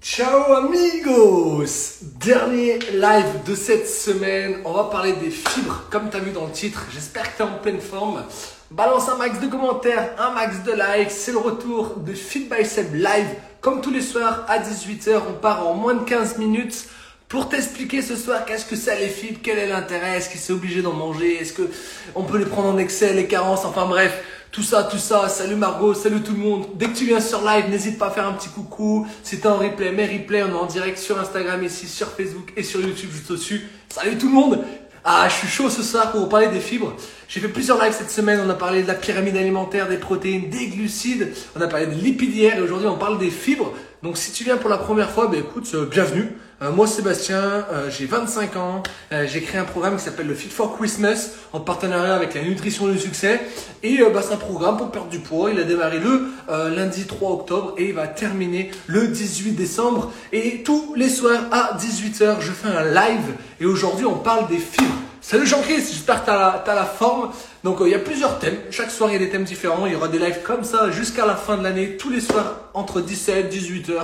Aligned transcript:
Ciao 0.00 0.52
amigos! 0.54 1.98
Dernier 2.20 2.78
live 2.92 3.42
de 3.44 3.56
cette 3.56 3.88
semaine, 3.88 4.58
on 4.64 4.72
va 4.72 4.84
parler 4.84 5.14
des 5.14 5.30
fibres, 5.30 5.82
comme 5.90 6.08
tu 6.08 6.16
as 6.16 6.20
vu 6.20 6.30
dans 6.30 6.46
le 6.46 6.52
titre, 6.52 6.86
j'espère 6.92 7.24
que 7.24 7.36
tu 7.36 7.42
es 7.42 7.44
en 7.44 7.58
pleine 7.58 7.80
forme. 7.80 8.22
Balance 8.70 9.08
un 9.08 9.16
max 9.16 9.40
de 9.40 9.48
commentaires, 9.48 10.10
un 10.16 10.30
max 10.30 10.62
de 10.62 10.70
likes, 10.70 11.10
c'est 11.10 11.32
le 11.32 11.38
retour 11.38 11.96
de 11.96 12.12
Fit 12.12 12.48
by 12.48 12.64
Seb 12.64 12.94
Live, 12.94 13.26
comme 13.60 13.80
tous 13.80 13.90
les 13.90 14.00
soirs 14.00 14.46
à 14.48 14.60
18h, 14.60 15.20
on 15.30 15.32
part 15.32 15.66
en 15.66 15.74
moins 15.74 15.94
de 15.94 16.04
15 16.04 16.38
minutes 16.38 16.84
pour 17.28 17.48
t'expliquer 17.48 18.00
ce 18.00 18.14
soir 18.14 18.44
qu'est-ce 18.44 18.66
que 18.66 18.76
c'est 18.76 19.00
les 19.00 19.08
fibres, 19.08 19.40
quel 19.42 19.58
est 19.58 19.68
l'intérêt, 19.68 20.16
est-ce 20.16 20.30
qu'il 20.30 20.38
c'est 20.38 20.52
obligé 20.52 20.80
d'en 20.80 20.92
manger, 20.92 21.40
est-ce 21.40 21.52
que 21.52 21.68
on 22.14 22.22
peut 22.22 22.38
les 22.38 22.46
prendre 22.46 22.68
en 22.68 22.78
excès, 22.78 23.14
les 23.14 23.26
carences, 23.26 23.64
enfin 23.64 23.86
bref, 23.86 24.16
tout 24.50 24.62
ça, 24.62 24.84
tout 24.84 24.98
ça. 24.98 25.28
Salut 25.28 25.56
Margot, 25.56 25.94
salut 25.94 26.22
tout 26.22 26.32
le 26.32 26.38
monde. 26.38 26.66
Dès 26.74 26.86
que 26.86 26.96
tu 26.96 27.04
viens 27.04 27.20
sur 27.20 27.44
live, 27.44 27.68
n'hésite 27.68 27.98
pas 27.98 28.06
à 28.06 28.10
faire 28.10 28.26
un 28.26 28.32
petit 28.32 28.48
coucou. 28.48 29.06
T'es 29.28 29.46
en 29.46 29.58
replay, 29.58 29.92
mes 29.92 30.06
replays, 30.06 30.42
on 30.42 30.48
est 30.48 30.52
en 30.52 30.66
direct 30.66 30.98
sur 30.98 31.18
Instagram 31.18 31.62
ici, 31.62 31.86
sur 31.86 32.08
Facebook 32.08 32.52
et 32.56 32.62
sur 32.62 32.80
YouTube 32.80 33.10
juste 33.12 33.30
au-dessus. 33.30 33.68
Salut 33.88 34.16
tout 34.16 34.28
le 34.28 34.34
monde. 34.34 34.64
Ah, 35.04 35.28
je 35.28 35.34
suis 35.34 35.48
chaud 35.48 35.70
ce 35.70 35.82
soir 35.82 36.10
pour 36.10 36.20
vous 36.20 36.26
parler 36.26 36.48
des 36.48 36.60
fibres. 36.60 36.94
J'ai 37.28 37.40
fait 37.40 37.48
plusieurs 37.48 37.82
lives 37.82 37.94
cette 37.96 38.10
semaine. 38.10 38.40
On 38.44 38.50
a 38.50 38.54
parlé 38.54 38.82
de 38.82 38.88
la 38.88 38.94
pyramide 38.94 39.36
alimentaire, 39.36 39.88
des 39.88 39.96
protéines, 39.96 40.50
des 40.50 40.68
glucides. 40.68 41.32
On 41.56 41.60
a 41.60 41.66
parlé 41.66 41.86
de 41.86 41.92
lipidières 41.92 42.58
et 42.58 42.60
aujourd'hui 42.60 42.88
on 42.88 42.98
parle 42.98 43.18
des 43.18 43.30
fibres. 43.30 43.72
Donc 44.02 44.16
si 44.16 44.32
tu 44.32 44.44
viens 44.44 44.56
pour 44.56 44.70
la 44.70 44.78
première 44.78 45.10
fois, 45.10 45.28
ben 45.28 45.40
écoute, 45.40 45.70
euh, 45.74 45.86
bienvenue. 45.86 46.32
Euh, 46.60 46.72
moi 46.72 46.88
Sébastien, 46.88 47.64
euh, 47.72 47.88
j'ai 47.88 48.06
25 48.06 48.56
ans. 48.56 48.82
j'ai 49.26 49.40
créé 49.42 49.60
un 49.60 49.64
programme 49.64 49.96
qui 49.96 50.02
s'appelle 50.02 50.26
le 50.26 50.34
Fit 50.34 50.48
for 50.48 50.76
Christmas 50.76 51.30
en 51.52 51.60
partenariat 51.60 52.16
avec 52.16 52.34
la 52.34 52.42
Nutrition 52.42 52.88
du 52.88 52.98
Succès. 52.98 53.40
Et 53.82 53.98
bah, 54.12 54.22
c'est 54.22 54.34
un 54.34 54.38
programme 54.38 54.76
pour 54.76 54.90
perdre 54.90 55.08
du 55.08 55.20
poids. 55.20 55.50
Il 55.52 55.60
a 55.60 55.64
démarré 55.64 56.00
le 56.00 56.30
lundi 56.74 57.04
3 57.04 57.30
octobre 57.30 57.74
et 57.78 57.88
il 57.88 57.94
va 57.94 58.08
terminer 58.08 58.70
le 58.86 59.06
18 59.06 59.52
décembre. 59.52 60.12
Et 60.32 60.62
tous 60.64 60.94
les 60.96 61.08
soirs 61.08 61.44
à 61.52 61.76
18h, 61.78 62.40
je 62.40 62.50
fais 62.50 62.68
un 62.68 62.84
live. 62.84 63.34
Et 63.60 63.66
aujourd'hui, 63.66 64.04
on 64.06 64.16
parle 64.16 64.48
des 64.48 64.58
fibres. 64.58 64.94
Salut 65.20 65.46
Jean-Christ, 65.46 65.92
j'espère 65.92 66.22
que 66.22 66.30
tu 66.30 66.30
as, 66.30 66.74
la 66.74 66.84
forme. 66.84 67.30
Donc 67.62 67.78
il 67.82 67.88
y 67.88 67.94
a 67.94 67.98
plusieurs 67.98 68.38
thèmes. 68.38 68.56
Chaque 68.70 68.90
soir, 68.90 69.10
il 69.10 69.12
y 69.14 69.16
a 69.16 69.18
des 69.18 69.30
thèmes 69.30 69.44
différents. 69.44 69.86
Il 69.86 69.92
y 69.92 69.96
aura 69.96 70.08
des 70.08 70.18
lives 70.18 70.42
comme 70.42 70.64
ça 70.64 70.90
jusqu'à 70.90 71.26
la 71.26 71.36
fin 71.36 71.56
de 71.56 71.62
l'année, 71.62 71.96
tous 71.96 72.10
les 72.10 72.20
soirs 72.20 72.70
entre 72.74 73.00
17 73.00 73.36
et 73.36 73.48
18 73.48 73.90
h 73.90 74.02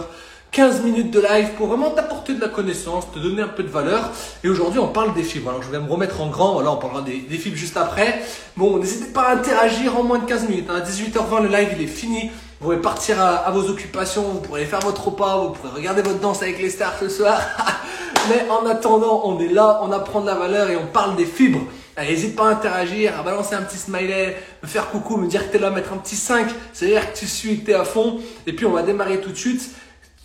15 0.54 0.82
minutes 0.84 1.10
de 1.10 1.20
live 1.20 1.48
pour 1.56 1.66
vraiment 1.66 1.90
t'apporter 1.90 2.32
de 2.32 2.40
la 2.40 2.46
connaissance, 2.46 3.10
te 3.12 3.18
donner 3.18 3.42
un 3.42 3.48
peu 3.48 3.64
de 3.64 3.68
valeur. 3.68 4.12
Et 4.44 4.48
aujourd'hui, 4.48 4.78
on 4.78 4.86
parle 4.86 5.12
des 5.12 5.24
fibres. 5.24 5.50
Alors, 5.50 5.64
je 5.64 5.68
vais 5.68 5.80
me 5.80 5.90
remettre 5.90 6.20
en 6.20 6.28
grand. 6.28 6.52
Voilà, 6.52 6.70
on 6.70 6.76
parlera 6.76 7.02
des, 7.02 7.36
fibres 7.36 7.56
juste 7.56 7.76
après. 7.76 8.22
Bon, 8.56 8.78
n'hésitez 8.78 9.12
pas 9.12 9.22
à 9.22 9.34
interagir 9.34 9.98
en 9.98 10.04
moins 10.04 10.20
de 10.20 10.26
15 10.26 10.48
minutes. 10.48 10.70
À 10.70 10.78
18h20, 10.78 11.42
le 11.42 11.48
live, 11.48 11.70
il 11.76 11.82
est 11.82 11.88
fini. 11.88 12.30
Vous 12.60 12.66
pouvez 12.66 12.76
partir 12.76 13.20
à, 13.20 13.50
vos 13.50 13.68
occupations. 13.68 14.22
Vous 14.22 14.38
pourrez 14.38 14.64
faire 14.64 14.78
votre 14.78 15.08
repas. 15.08 15.38
Vous 15.38 15.50
pourrez 15.50 15.74
regarder 15.74 16.02
votre 16.02 16.20
danse 16.20 16.40
avec 16.40 16.62
les 16.62 16.70
stars 16.70 16.94
ce 17.00 17.08
soir. 17.08 17.40
Mais 18.28 18.46
en 18.48 18.64
attendant, 18.64 19.22
on 19.24 19.40
est 19.40 19.48
là, 19.48 19.80
on 19.82 19.90
apprend 19.90 20.20
de 20.20 20.26
la 20.26 20.36
valeur 20.36 20.70
et 20.70 20.76
on 20.76 20.86
parle 20.86 21.16
des 21.16 21.26
fibres. 21.26 21.62
N'hésite 21.98 22.36
pas 22.36 22.48
à 22.48 22.52
interagir, 22.52 23.18
à 23.18 23.22
balancer 23.22 23.54
un 23.54 23.62
petit 23.62 23.76
smiley, 23.76 24.36
me 24.62 24.68
faire 24.68 24.90
coucou, 24.90 25.16
me 25.16 25.28
dire 25.28 25.46
que 25.46 25.52
tu 25.52 25.58
es 25.58 25.60
là, 25.60 25.70
mettre 25.70 25.92
un 25.92 25.96
petit 25.96 26.16
5, 26.16 26.48
c'est-à-dire 26.72 27.12
que 27.12 27.18
tu 27.18 27.26
suis, 27.26 27.60
que 27.60 27.66
tu 27.66 27.70
es 27.70 27.74
à 27.74 27.84
fond. 27.84 28.18
Et 28.46 28.52
puis 28.52 28.66
on 28.66 28.72
va 28.72 28.82
démarrer 28.82 29.20
tout 29.20 29.30
de 29.30 29.36
suite. 29.36 29.70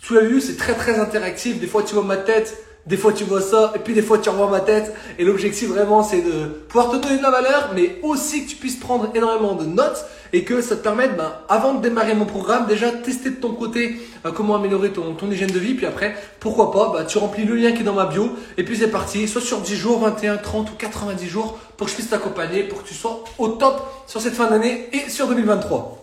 Tu 0.02 0.18
as 0.18 0.22
vu, 0.22 0.40
c'est 0.40 0.56
très 0.56 0.74
très 0.74 0.98
interactif. 0.98 1.60
Des 1.60 1.66
fois, 1.66 1.82
tu 1.82 1.94
vois 1.94 2.04
ma 2.04 2.16
tête, 2.16 2.64
des 2.86 2.96
fois, 2.96 3.12
tu 3.12 3.24
vois 3.24 3.42
ça, 3.42 3.72
et 3.76 3.78
puis 3.78 3.94
des 3.94 4.02
fois, 4.02 4.18
tu 4.18 4.30
revois 4.30 4.50
ma 4.50 4.60
tête. 4.60 4.94
Et 5.18 5.24
l'objectif 5.24 5.68
vraiment, 5.68 6.02
c'est 6.02 6.22
de 6.22 6.46
pouvoir 6.68 6.90
te 6.90 6.96
donner 6.96 7.18
de 7.18 7.22
la 7.22 7.30
valeur, 7.30 7.70
mais 7.74 7.98
aussi 8.02 8.44
que 8.44 8.50
tu 8.50 8.56
puisses 8.56 8.76
prendre 8.76 9.10
énormément 9.14 9.54
de 9.54 9.64
notes 9.64 10.04
et 10.32 10.44
que 10.44 10.62
ça 10.62 10.76
te 10.76 10.82
permette, 10.82 11.16
ben, 11.16 11.32
avant 11.48 11.74
de 11.74 11.82
démarrer 11.82 12.14
mon 12.14 12.24
programme, 12.24 12.66
déjà 12.66 12.90
tester 12.90 13.30
de 13.30 13.36
ton 13.36 13.52
côté 13.52 14.00
euh, 14.24 14.30
comment 14.32 14.54
améliorer 14.54 14.90
ton, 14.90 15.14
ton 15.14 15.30
hygiène 15.30 15.50
de 15.50 15.58
vie. 15.58 15.74
Puis 15.74 15.86
après, 15.86 16.14
pourquoi 16.38 16.70
pas, 16.70 16.92
ben, 16.92 17.04
tu 17.04 17.18
remplis 17.18 17.44
le 17.44 17.56
lien 17.56 17.72
qui 17.72 17.80
est 17.80 17.84
dans 17.84 17.94
ma 17.94 18.06
bio. 18.06 18.30
Et 18.56 18.64
puis 18.64 18.76
c'est 18.76 18.90
parti, 18.90 19.28
soit 19.28 19.42
sur 19.42 19.60
10 19.60 19.76
jours, 19.76 20.00
21, 20.00 20.38
30 20.38 20.70
ou 20.70 20.74
90 20.78 21.28
jours, 21.28 21.58
pour 21.76 21.86
que 21.86 21.90
je 21.90 21.96
puisse 21.96 22.10
t'accompagner, 22.10 22.64
pour 22.64 22.82
que 22.82 22.88
tu 22.88 22.94
sois 22.94 23.24
au 23.38 23.48
top 23.48 23.82
sur 24.06 24.20
cette 24.20 24.34
fin 24.34 24.48
d'année 24.48 24.88
et 24.92 25.10
sur 25.10 25.26
2023. 25.26 25.99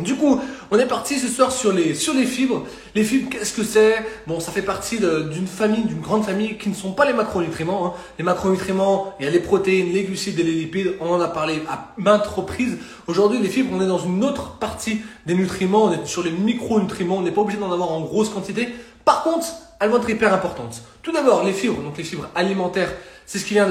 Du 0.00 0.14
coup, 0.14 0.40
on 0.70 0.78
est 0.78 0.86
parti 0.86 1.18
ce 1.18 1.28
soir 1.28 1.50
sur 1.50 1.72
les, 1.72 1.94
fibres. 1.94 2.64
Les 2.94 3.02
fibres, 3.02 3.30
qu'est-ce 3.30 3.52
que 3.52 3.64
c'est? 3.64 3.96
Bon, 4.26 4.38
ça 4.40 4.52
fait 4.52 4.62
partie 4.62 4.98
d'une 4.98 5.46
famille, 5.46 5.82
d'une 5.84 6.00
grande 6.00 6.24
famille 6.24 6.56
qui 6.56 6.68
ne 6.68 6.74
sont 6.74 6.92
pas 6.92 7.04
les 7.04 7.12
macronutriments. 7.12 7.86
Hein. 7.86 7.92
Les 8.18 8.24
macronutriments, 8.24 9.14
il 9.18 9.24
y 9.24 9.28
a 9.28 9.30
les 9.30 9.40
protéines, 9.40 9.92
les 9.92 10.04
glucides 10.04 10.38
et 10.38 10.42
les 10.42 10.52
lipides. 10.52 10.94
On 11.00 11.10
en 11.10 11.20
a 11.20 11.28
parlé 11.28 11.62
à 11.68 11.94
maintes 11.96 12.26
reprises. 12.26 12.78
Aujourd'hui, 13.06 13.40
les 13.40 13.48
fibres, 13.48 13.70
on 13.74 13.82
est 13.82 13.88
dans 13.88 13.98
une 13.98 14.24
autre 14.24 14.58
partie 14.58 15.00
des 15.26 15.34
nutriments. 15.34 15.84
On 15.84 15.92
est 15.92 16.06
sur 16.06 16.22
les 16.22 16.32
micronutriments. 16.32 17.16
On 17.16 17.22
n'est 17.22 17.32
pas 17.32 17.40
obligé 17.40 17.58
d'en 17.58 17.72
avoir 17.72 17.90
en 17.90 18.00
grosse 18.00 18.28
quantité. 18.28 18.68
Par 19.04 19.22
contre, 19.22 19.46
elles 19.80 19.90
vont 19.90 19.98
être 19.98 20.10
hyper 20.10 20.32
importantes. 20.34 20.82
Tout 21.02 21.12
d'abord, 21.12 21.44
les 21.44 21.52
fibres, 21.52 21.82
donc 21.82 21.96
les 21.96 22.04
fibres 22.04 22.28
alimentaires, 22.34 22.92
c'est 23.28 23.38
ce 23.38 23.44
qui 23.44 23.54
vient 23.54 23.68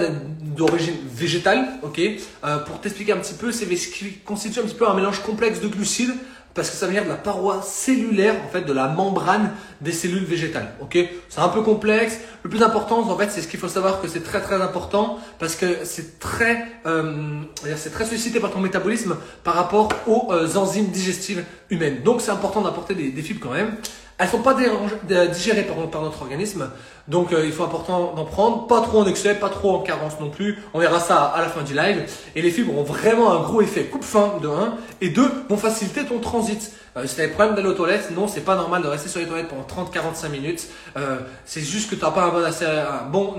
d'origine 0.55 0.93
végétale, 1.11 1.79
ok 1.81 1.99
euh, 1.99 2.59
Pour 2.59 2.79
t'expliquer 2.79 3.13
un 3.13 3.17
petit 3.17 3.33
peu, 3.33 3.51
c'est 3.51 3.65
ce 3.75 3.87
qui 3.87 4.19
constitue 4.19 4.59
un 4.59 4.63
petit 4.63 4.75
peu 4.75 4.87
un 4.87 4.93
mélange 4.93 5.23
complexe 5.23 5.59
de 5.61 5.67
glucides, 5.67 6.13
parce 6.53 6.69
que 6.69 6.75
ça 6.75 6.85
vient 6.85 7.03
de 7.03 7.09
la 7.09 7.15
paroi 7.15 7.63
cellulaire, 7.63 8.35
en 8.45 8.49
fait, 8.49 8.61
de 8.61 8.71
la 8.71 8.87
membrane 8.87 9.51
des 9.81 9.91
cellules 9.91 10.25
végétales, 10.25 10.75
ok 10.79 10.99
C'est 11.27 11.39
un 11.39 11.49
peu 11.49 11.63
complexe. 11.63 12.19
Le 12.43 12.51
plus 12.51 12.61
important, 12.61 12.99
en 12.99 13.17
fait, 13.17 13.31
c'est 13.31 13.41
ce 13.41 13.47
qu'il 13.47 13.59
faut 13.59 13.67
savoir 13.67 13.99
que 13.99 14.07
c'est 14.07 14.23
très 14.23 14.41
très 14.41 14.61
important, 14.61 15.17
parce 15.39 15.55
que 15.55 15.85
c'est 15.85 16.19
très, 16.19 16.67
euh, 16.85 17.41
c'est 17.77 17.89
très 17.89 18.05
par 18.39 18.51
ton 18.51 18.59
métabolisme 18.59 19.17
par 19.43 19.55
rapport 19.55 19.89
aux 20.05 20.31
euh, 20.33 20.55
enzymes 20.55 20.89
digestives 20.89 21.43
humaines. 21.71 22.03
Donc, 22.03 22.21
c'est 22.21 22.31
important 22.31 22.61
d'apporter 22.61 22.93
des 22.93 23.21
fibres 23.23 23.41
quand 23.41 23.55
même. 23.55 23.75
Elles 24.19 24.29
sont 24.29 24.39
pas 24.39 24.55
digérées 24.55 25.67
par, 25.91 26.01
notre 26.01 26.21
organisme, 26.23 26.71
donc 27.07 27.31
euh, 27.31 27.45
il 27.45 27.51
faut 27.51 27.63
important 27.63 28.13
d'en 28.15 28.25
prendre, 28.25 28.65
pas 28.65 28.81
trop 28.81 29.01
en 29.01 29.05
excès, 29.05 29.35
pas 29.35 29.49
trop 29.49 29.75
en 29.75 29.79
carence 29.79 30.19
non 30.19 30.31
plus. 30.31 30.57
On 30.73 30.79
verra 30.79 30.99
ça 30.99 31.25
à 31.25 31.39
la 31.41 31.49
fin 31.49 31.61
du 31.61 31.75
live. 31.75 32.03
Et 32.35 32.41
les 32.41 32.49
fibres 32.49 32.75
ont 32.75 32.83
vraiment 32.83 33.31
un 33.31 33.43
gros 33.43 33.61
effet 33.61 33.83
coupe-faim 33.83 34.39
de 34.41 34.47
1 34.47 34.77
et 35.01 35.09
2 35.09 35.45
vont 35.49 35.57
faciliter 35.57 36.03
ton 36.03 36.17
transit. 36.17 36.71
Euh, 36.97 37.05
si 37.05 37.13
tu 37.13 37.21
as 37.21 37.27
des 37.27 37.31
problèmes 37.31 37.55
d'aller 37.55 37.67
aux 37.69 37.73
toilettes, 37.73 38.09
non, 38.09 38.27
c'est 38.27 38.41
pas 38.41 38.55
normal 38.55 38.81
de 38.81 38.87
rester 38.87 39.07
sur 39.07 39.19
les 39.19 39.27
toilettes 39.27 39.49
pendant 39.49 39.67
30-45 39.85 40.29
minutes. 40.29 40.67
Euh, 40.97 41.19
c'est 41.45 41.61
juste 41.61 41.91
que 41.91 41.95
tu 41.95 42.01
n'as 42.01 42.09
pas 42.09 42.23
un 42.23 42.29
bon, 42.29 42.43
un 42.43 43.09
bon 43.11 43.35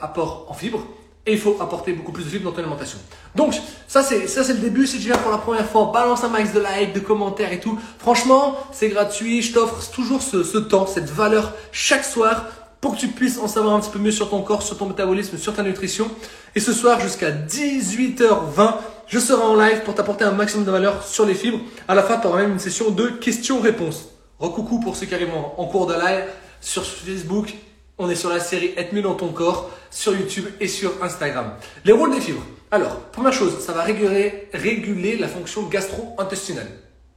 apport 0.00 0.46
en 0.48 0.54
fibres 0.54 0.86
et 1.24 1.32
il 1.32 1.38
faut 1.38 1.56
apporter 1.60 1.92
beaucoup 1.92 2.10
plus 2.10 2.24
de 2.24 2.28
fibres 2.28 2.44
dans 2.44 2.52
ton 2.52 2.58
alimentation. 2.58 2.98
Donc, 3.36 3.54
ça 3.86 4.02
c'est, 4.02 4.26
ça 4.26 4.42
c'est 4.42 4.54
le 4.54 4.58
début. 4.58 4.86
Si 4.86 4.98
tu 4.98 5.06
viens 5.06 5.16
pour 5.16 5.30
la 5.30 5.38
première 5.38 5.66
fois, 5.68 5.90
balance 5.92 6.24
un 6.24 6.28
max 6.28 6.52
de 6.52 6.60
likes, 6.60 6.92
de 6.92 7.00
commentaires 7.00 7.52
et 7.52 7.60
tout. 7.60 7.78
Franchement, 7.98 8.56
c'est 8.72 8.88
gratuit. 8.88 9.40
Je 9.40 9.52
t'offre 9.52 9.90
toujours 9.92 10.20
ce, 10.20 10.58
temps, 10.58 10.86
cette 10.86 11.10
valeur 11.10 11.52
chaque 11.70 12.04
soir 12.04 12.46
pour 12.80 12.96
que 12.96 13.00
tu 13.00 13.08
puisses 13.08 13.38
en 13.38 13.46
savoir 13.46 13.74
un 13.74 13.80
petit 13.80 13.90
peu 13.90 14.00
mieux 14.00 14.10
sur 14.10 14.30
ton 14.30 14.42
corps, 14.42 14.62
sur 14.62 14.76
ton 14.76 14.86
métabolisme, 14.86 15.38
sur 15.38 15.54
ta 15.54 15.62
nutrition. 15.62 16.10
Et 16.56 16.60
ce 16.60 16.72
soir, 16.72 16.98
jusqu'à 16.98 17.30
18h20, 17.30 18.74
je 19.06 19.18
serai 19.20 19.42
en 19.42 19.54
live 19.54 19.82
pour 19.84 19.94
t'apporter 19.94 20.24
un 20.24 20.32
maximum 20.32 20.66
de 20.66 20.72
valeur 20.72 21.06
sur 21.06 21.24
les 21.24 21.34
fibres. 21.34 21.60
À 21.86 21.94
la 21.94 22.02
fin, 22.02 22.18
tu 22.18 22.26
auras 22.26 22.38
même 22.42 22.52
une 22.52 22.58
session 22.58 22.90
de 22.90 23.06
questions-réponses. 23.06 24.08
Recoucou 24.40 24.80
pour 24.80 24.96
ceux 24.96 25.06
qui 25.06 25.14
arrivent 25.14 25.30
en 25.56 25.66
cours 25.66 25.86
de 25.86 25.94
live 25.94 26.24
sur 26.60 26.84
Facebook 26.84 27.54
on 27.98 28.08
est 28.08 28.14
sur 28.14 28.30
la 28.30 28.40
série 28.40 28.72
Être 28.76 28.92
mieux 28.92 29.02
dans 29.02 29.14
ton 29.14 29.28
corps 29.28 29.70
sur 29.90 30.16
YouTube 30.16 30.46
et 30.60 30.68
sur 30.68 31.02
Instagram. 31.02 31.52
Les 31.84 31.92
rôles 31.92 32.14
des 32.14 32.20
fibres. 32.20 32.44
Alors, 32.70 32.96
première 33.10 33.32
chose, 33.32 33.58
ça 33.60 33.72
va 33.72 33.82
réguler, 33.82 34.48
réguler 34.54 35.16
la 35.16 35.28
fonction 35.28 35.62
gastro-intestinale. 35.64 36.68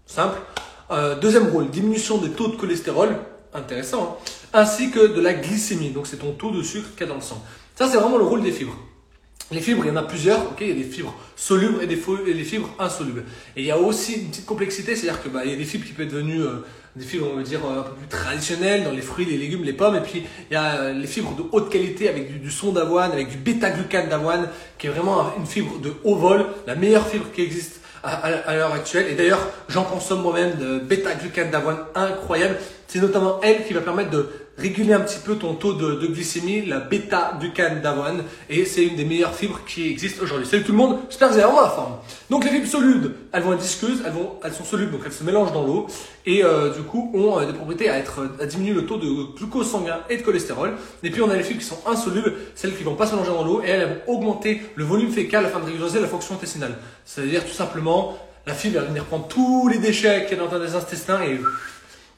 Simple. 0.06 0.38
Euh, 0.92 1.18
deuxième 1.18 1.48
rôle, 1.48 1.70
diminution 1.70 2.18
des 2.18 2.32
taux 2.32 2.50
de 2.50 2.56
cholestérol. 2.56 3.18
Intéressant. 3.54 4.20
Hein. 4.20 4.32
ainsi 4.52 4.92
que 4.92 5.08
de 5.16 5.22
la 5.22 5.34
glycémie. 5.34 5.92
Donc, 5.92 6.08
c'est 6.08 6.18
ton 6.18 6.34
taux 6.34 6.52
de 6.52 6.62
sucre 6.62 6.90
qu'il 6.92 7.02
y 7.02 7.04
a 7.04 7.08
dans 7.08 7.16
le 7.16 7.22
sang. 7.22 7.42
Ça, 7.76 7.88
c'est 7.88 7.98
vraiment 7.98 8.18
le 8.18 8.26
rôle 8.26 8.44
des 8.44 8.52
fibres. 8.52 8.76
Les 9.52 9.62
fibres, 9.62 9.86
il 9.86 9.90
y 9.90 9.92
en 9.92 9.96
a 9.96 10.04
plusieurs, 10.04 10.40
ok? 10.52 10.58
Il 10.62 10.70
y 10.70 10.72
a 10.72 10.76
des 10.76 10.84
fibres 10.84 11.16
solubles 11.36 11.84
et 11.84 11.88
des, 11.88 11.96
fibres 12.44 12.70
insolubles. 12.80 13.24
Et 13.56 13.62
il 13.62 13.66
y 13.66 13.72
a 13.72 13.78
aussi 13.78 14.14
une 14.14 14.30
petite 14.30 14.46
complexité, 14.46 14.96
c'est-à-dire 14.96 15.22
que 15.22 15.30
bah, 15.30 15.46
y 15.46 15.54
a 15.54 15.56
des 15.56 15.66
fibres 15.66 15.86
qui 15.86 15.94
peuvent 15.94 16.08
être 16.08 16.14
devenues 16.14 16.42
euh, 16.42 16.66
des 16.96 17.04
fibres, 17.04 17.28
on 17.34 17.36
va 17.36 17.44
dire, 17.44 17.60
euh, 17.66 17.80
un 17.80 17.84
peu 17.84 17.94
plus 17.94 18.08
traditionnelles 18.08 18.84
dans 18.84 18.92
les 18.92 19.02
fruits, 19.02 19.26
les 19.26 19.38
légumes, 19.38 19.64
les 19.64 19.74
pommes. 19.74 19.96
Et 19.96 20.02
puis, 20.02 20.24
il 20.50 20.54
y 20.54 20.56
a 20.56 20.76
euh, 20.76 20.94
les 20.94 21.08
fibres 21.08 21.36
de 21.36 21.44
haute 21.52 21.70
qualité 21.70 22.08
avec 22.08 22.42
du, 22.42 22.52
son 22.52 22.72
d'avoine, 22.72 23.12
avec 23.12 23.30
du 23.30 23.38
bêta-glucane 23.38 24.08
d'avoine, 24.08 24.50
qui 24.78 24.88
est 24.88 24.90
vraiment 24.90 25.34
une 25.38 25.46
fibre 25.46 25.80
de 25.80 25.94
haut 26.04 26.16
vol, 26.16 26.46
la 26.68 26.76
meilleure 26.76 27.08
fibre 27.08 27.26
qui 27.34 27.42
existe 27.42 27.82
à, 28.04 28.56
l'heure 28.56 28.74
actuelle. 28.74 29.08
Et 29.10 29.16
d'ailleurs, 29.16 29.46
j'en 29.68 29.84
consomme 29.84 30.22
moi-même 30.22 30.58
de 30.58 30.80
bêta-glucane 30.80 31.50
d'avoine 31.50 31.80
incroyable. 31.96 32.58
C'est 32.88 33.00
notamment 33.00 33.40
elle 33.42 33.66
qui 33.66 33.74
va 33.74 33.82
permettre 33.82 34.12
de 34.12 34.30
réguler 34.58 34.94
un 34.94 35.02
petit 35.02 35.20
peu 35.20 35.36
ton 35.36 35.54
taux 35.54 35.74
de, 35.74 36.08
glycémie, 36.08 36.66
la 36.66 36.80
bêta-glucane 36.80 37.82
d'avoine. 37.82 38.24
Et 38.50 38.66
c'est 38.66 38.84
une 38.84 38.96
des 38.96 39.06
meilleures 39.06 39.36
fibres 39.36 39.62
qui 39.66 39.90
existent 39.90 40.24
aujourd'hui. 40.24 40.48
Salut 40.48 40.64
tout 40.64 40.72
le 40.72 40.78
monde, 40.78 41.00
j'espère 41.10 41.30
que 41.30 41.34
vous 41.34 41.40
vraiment 41.40 41.62
la 41.62 41.70
forme. 41.70 41.94
Donc 42.30 42.46
les 42.46 42.52
fibres 42.52 42.68
solubles, 42.68 43.12
elles 43.32 43.44
vont 43.44 43.54
être 43.54 43.62
visqueuses, 43.62 44.02
elles, 44.06 44.14
vont, 44.14 44.34
elles 44.44 44.54
sont 44.54 44.64
solubles, 44.64 44.92
donc 44.92 45.02
elles 45.06 45.12
se 45.12 45.24
mélangent 45.24 45.54
dans 45.54 45.66
l'eau. 45.66 45.88
Et 46.26 46.44
euh, 46.44 46.74
du 46.74 46.82
coup, 46.82 47.12
ont 47.14 47.40
euh, 47.40 47.46
des 47.46 47.54
propriétés 47.54 47.90
à, 47.90 47.98
être, 47.98 48.28
à 48.40 48.46
diminuer 48.46 48.74
le 48.74 48.86
taux 48.86 48.98
de 48.98 49.36
glucose 49.38 49.70
sanguin 49.70 50.00
et 50.10 50.18
de 50.18 50.22
cholestérol. 50.22 50.74
Et 51.04 51.10
puis 51.10 51.22
on 51.22 51.30
a 51.30 51.36
les 51.36 51.44
fibres 51.44 51.60
qui 51.60 51.66
sont 51.66 51.80
insolubles, 51.86 52.34
celles 52.56 52.76
qui 52.76 52.84
vont 52.84 52.96
pas 52.96 53.08
se 53.08 53.12
mélanger 53.12 53.32
dans 53.32 53.44
l'eau, 53.44 53.62
et 53.62 53.70
elles, 53.70 54.02
vont 54.08 54.14
augmenter 54.16 54.62
le 54.76 54.84
volume 54.84 55.12
fécal 55.12 55.46
afin 55.46 55.60
de 55.60 55.66
régulariser 55.66 56.00
la 56.00 56.08
fonction 56.08 56.36
intestinale. 56.36 56.78
C'est-à-dire 57.04 57.46
tout 57.46 57.54
simplement, 57.54 58.18
la 58.48 58.54
fibre 58.54 58.80
va 58.80 58.86
venir 58.86 59.06
prendre 59.06 59.28
tous 59.28 59.68
les 59.68 59.80
déchets 59.80 60.26
qu'il 60.28 60.38
y 60.38 60.42
a 60.42 60.44
dans 60.44 60.60
tes 60.60 60.76
intestins 60.76 61.22
et 61.24 61.40